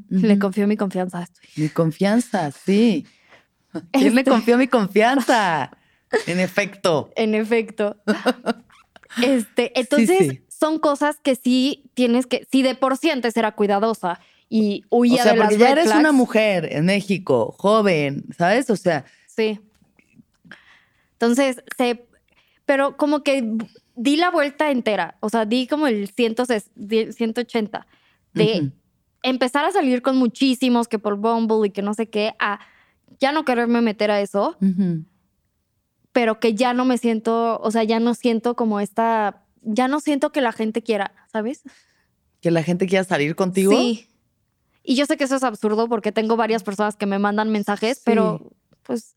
[0.10, 1.28] Le confío mi confianza.
[1.56, 3.06] Mi confianza, sí.
[3.92, 5.72] ¿Quién me Este- confió mi confianza?
[6.28, 7.12] En efecto.
[7.16, 7.96] En efecto.
[9.24, 10.42] este, entonces sí.
[10.50, 14.98] son cosas que sí tienes que, si de por sí antes era cuidadosa y O
[15.00, 18.70] huía sea, de las porque ya red eres flags, una mujer en México, joven, ¿sabes?
[18.70, 19.60] O sea, Sí.
[21.24, 22.08] Entonces, se,
[22.66, 23.58] pero como que
[23.96, 26.36] di la vuelta entera, o sea, di como el 100,
[27.14, 27.88] 180
[28.34, 28.72] de ujú,
[29.22, 32.60] empezar a salir con muchísimos que por Bumble y que no sé qué, a
[33.20, 34.58] ya no quererme meter a eso,
[36.12, 40.00] pero que ya no me siento, o sea, ya no siento como esta, ya no
[40.00, 41.64] siento que la gente quiera, ¿sabes?
[42.42, 43.72] que la gente quiera salir contigo.
[43.72, 44.10] Sí.
[44.84, 48.00] Y yo sé que eso es absurdo porque tengo varias personas que me mandan mensajes,
[48.00, 48.04] Sí.
[48.04, 48.52] pero
[48.82, 49.16] pues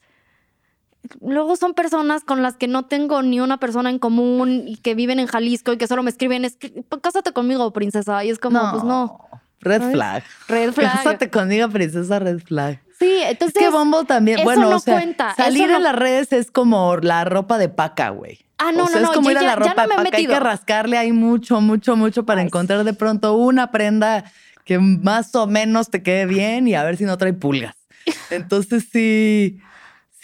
[1.21, 4.95] luego son personas con las que no tengo ni una persona en común y que
[4.95, 8.25] viven en Jalisco y que solo me escriben, es que, "Pues, cásate conmigo, princesa.
[8.25, 9.19] Y es como, pues no,
[9.61, 9.95] Red ¿Sabes?
[9.95, 10.25] flag.
[10.49, 10.93] red flag.
[10.97, 12.81] Cásate conmigo, princesa, red flag.
[12.99, 13.59] Sí, Es entonces...
[13.63, 16.51] que Bumble también, eso bueno, no o sea, cuenta, salir no- en las redes es
[16.51, 18.39] como la ropa de paca, güey.
[18.59, 19.89] Ah, no, o sea, no, es no, como yo ir a la ya ropa no
[19.89, 20.17] de paca.
[20.19, 24.25] Hay que rascarle ahí mucho, mucho, mucho para Ay, encontrar de pronto una prenda
[24.65, 27.75] que más o menos te quede bien y a ver si no trae pulgas.
[28.31, 29.59] Entonces sí,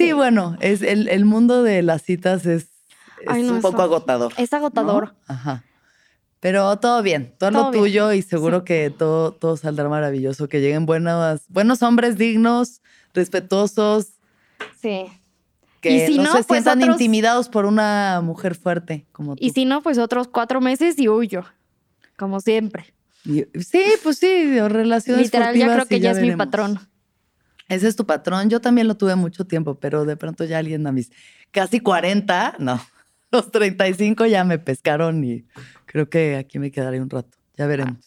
[0.03, 0.13] sí, Sí.
[0.13, 2.69] bueno, es el, el mundo de las citas es, es
[3.27, 4.33] Ay, no, un eso- poco agotador.
[4.37, 5.15] Es agotador.
[5.29, 5.35] ¿no?
[5.35, 5.65] Ajá.
[6.41, 7.83] Pero todo bien, todo, Todo lo bien.
[7.85, 12.81] tuyo y seguro que todo, todo saldrá maravilloso, que lleguen buenos, buenos hombres dignos,
[13.15, 14.09] respetuosos,
[14.81, 15.05] Sí.
[15.81, 19.37] que Y si no, no, se pues sientan otros- intimidados por una mujer fuerte como
[19.37, 19.45] tú.
[19.45, 21.45] Y si no, pues otros cuatro meses y huyo,
[22.17, 22.93] como siempre.
[23.25, 26.81] Y- sí, pues sí, relaciones Literal, ya creo que ya es mi patrón.
[27.69, 28.51] Ese es tu patrón.
[28.51, 31.11] Yo también lo tuve mucho tiempo, pero de pronto ya alguien a mis
[31.51, 32.81] casi 40, no,
[33.31, 35.45] los 35 ya me pescaron y
[35.87, 37.39] creo que aquí me quedaré un rato.
[37.57, 37.99] Ya veremos.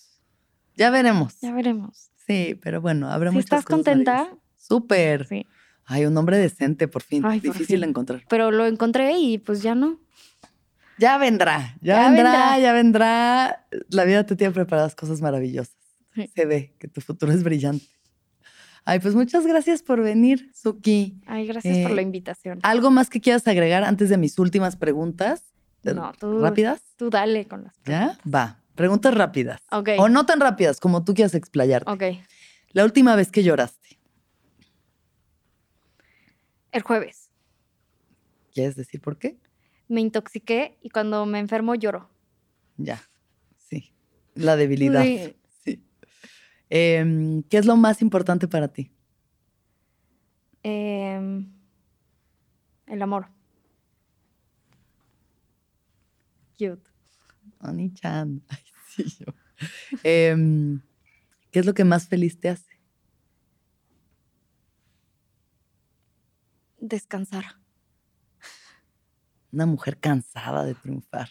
[0.76, 1.40] Ya veremos.
[1.42, 2.10] Ya veremos.
[2.28, 4.30] Sí, pero bueno, habrá Si muchas estás cosas contenta.
[4.58, 5.28] Súper.
[5.28, 5.46] sí.
[5.88, 7.24] Ay, un hombre decente, por fin.
[7.24, 7.82] Ay, por Difícil fin.
[7.82, 8.24] de encontrar.
[8.28, 10.00] Pero lo encontré y pues ya no.
[10.98, 12.60] Ya vendrá, ya, Ya vendrá, vendrá.
[12.60, 13.68] ya vendrá.
[13.90, 15.76] La vida te tiene preparadas cosas maravillosas.
[16.16, 16.28] Sí.
[16.34, 17.86] Se ve que tu futuro es brillante.
[18.88, 21.20] Ay, pues muchas gracias por venir, Suki.
[21.26, 22.60] Ay, gracias por Eh, la invitación.
[22.62, 25.44] ¿Algo más que quieras agregar antes de mis últimas preguntas?
[25.84, 26.82] Eh, No, tú, ¿Rápidas?
[26.96, 28.18] tú dale con las ¿Ya?
[28.32, 28.62] Va.
[28.76, 29.60] Preguntas rápidas.
[29.72, 29.90] Ok.
[29.98, 31.90] O no tan rápidas, como tú quieras explayarte.
[31.92, 32.04] Ok.
[32.74, 33.98] La última vez que lloraste,
[36.72, 37.30] El jueves
[38.54, 39.38] ¿quieres decir por qué?
[39.88, 42.10] me intoxiqué y cuando me enfermo lloro.
[42.78, 43.02] Ya.
[43.70, 43.94] Sí.
[44.34, 45.04] La debilidad.
[45.04, 45.36] Sí.
[46.70, 48.92] Em, ¿Qué es lo más importante para ti?
[50.64, 51.52] Em,
[52.88, 53.28] el amor.
[56.58, 56.90] Cute.
[57.60, 58.42] Oni-chan.
[58.50, 58.58] Ay,
[58.90, 59.34] sí, yo.
[60.04, 60.82] Em,
[61.52, 62.80] ¿Qué es lo que más feliz te hace?
[66.80, 67.46] Descansar.
[69.52, 71.30] Una mujer cansada de triunfar.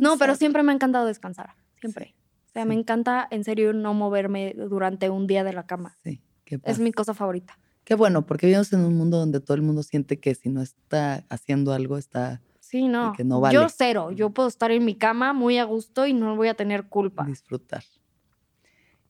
[0.00, 1.54] No, pero siempre me ha encantado descansar.
[1.80, 2.14] Siempre.
[2.50, 5.96] O sea, me encanta en serio no moverme durante un día de la cama.
[6.02, 6.78] Sí, qué Es paz.
[6.80, 7.58] mi cosa favorita.
[7.84, 10.60] Qué bueno, porque vivimos en un mundo donde todo el mundo siente que si no
[10.60, 13.12] está haciendo algo, está Sí, no.
[13.16, 13.54] que no vale.
[13.54, 14.10] Yo cero.
[14.12, 17.24] Yo puedo estar en mi cama muy a gusto y no voy a tener culpa.
[17.24, 17.84] disfrutar.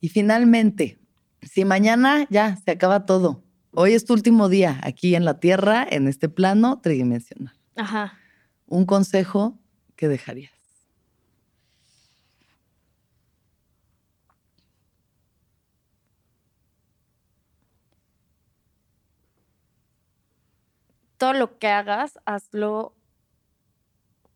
[0.01, 0.99] Y finalmente,
[1.43, 3.43] si mañana ya se acaba todo,
[3.73, 8.15] hoy es tu último día aquí en la Tierra, en este plano tridimensional, Ajá.
[8.67, 9.59] un consejo
[9.97, 10.53] que dejarías.
[21.21, 22.95] Todo lo que hagas, hazlo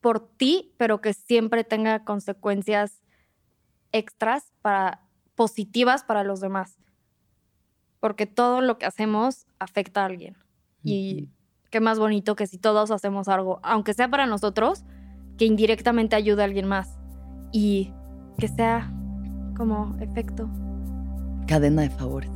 [0.03, 3.01] por ti, pero que siempre tenga consecuencias
[3.91, 5.01] extras para
[5.35, 6.77] positivas para los demás.
[8.01, 10.37] Porque todo lo que hacemos afecta a alguien.
[10.83, 11.31] Y
[11.71, 14.85] qué más bonito que si todos hacemos algo, aunque sea para nosotros,
[15.39, 16.99] que indirectamente ayude a alguien más.
[17.51, 17.95] Y
[18.37, 18.93] que sea
[19.57, 20.51] como efecto.
[21.47, 22.31] Cadena de favores.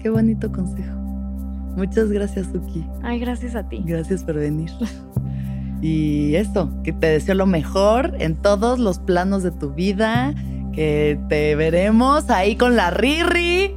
[0.00, 1.11] Qué bonito consejo.
[1.76, 2.84] Muchas gracias, Suki.
[3.02, 3.82] Ay, gracias a ti.
[3.84, 4.70] Gracias por venir.
[5.80, 10.32] Y eso, que te deseo lo mejor en todos los planos de tu vida,
[10.72, 13.74] que te veremos ahí con la Riri.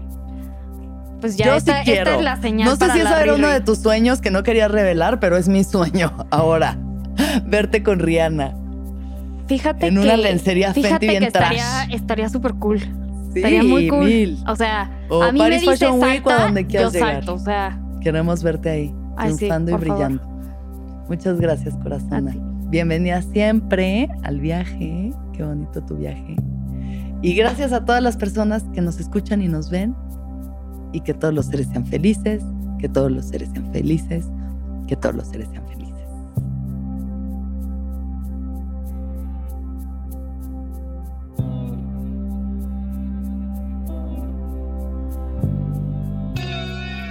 [1.22, 2.12] Pues ya Yo esta, sí quiero.
[2.12, 2.66] esta es la señal.
[2.70, 5.38] no sé para si eso era uno de tus sueños que no querías revelar, pero
[5.38, 6.78] es mi sueño ahora.
[7.46, 8.54] Verte con Rihanna.
[9.48, 11.94] Fíjate en que, una lencería fíjate Fenty bien que estaría trash.
[11.96, 12.80] estaría súper cool.
[12.80, 14.06] Sí, estaría muy cool.
[14.06, 14.38] mil.
[14.48, 17.14] O sea, O a mí Paris me dices Fashion Week o donde quieras yo llegar.
[17.16, 19.80] salto, o sea, Queremos verte ahí, Ay, sí, y favor.
[19.80, 20.22] brillando.
[21.10, 22.30] Muchas gracias, corazón.
[22.70, 25.12] Bienvenida siempre al viaje.
[25.34, 26.36] Qué bonito tu viaje.
[27.24, 29.96] Y gracias a todas las personas que nos escuchan y nos ven.
[30.94, 32.44] Y que todos los seres sean felices.
[32.78, 34.28] Que todos los seres sean felices.
[34.86, 35.75] Que todos los seres sean felices.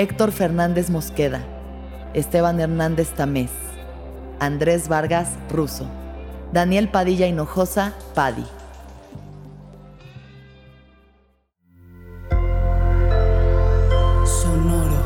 [0.00, 1.44] Héctor Fernández Mosqueda,
[2.14, 3.50] Esteban Hernández Tamés,
[4.38, 5.86] Andrés Vargas Russo,
[6.54, 8.46] Daniel Padilla Hinojosa Padi.
[14.24, 14.96] Sonoro.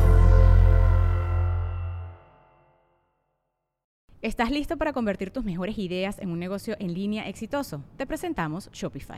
[4.21, 7.83] ¿Estás listo para convertir tus mejores ideas en un negocio en línea exitoso?
[7.97, 9.17] Te presentamos Shopify.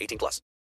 [0.00, 0.40] 18 plus.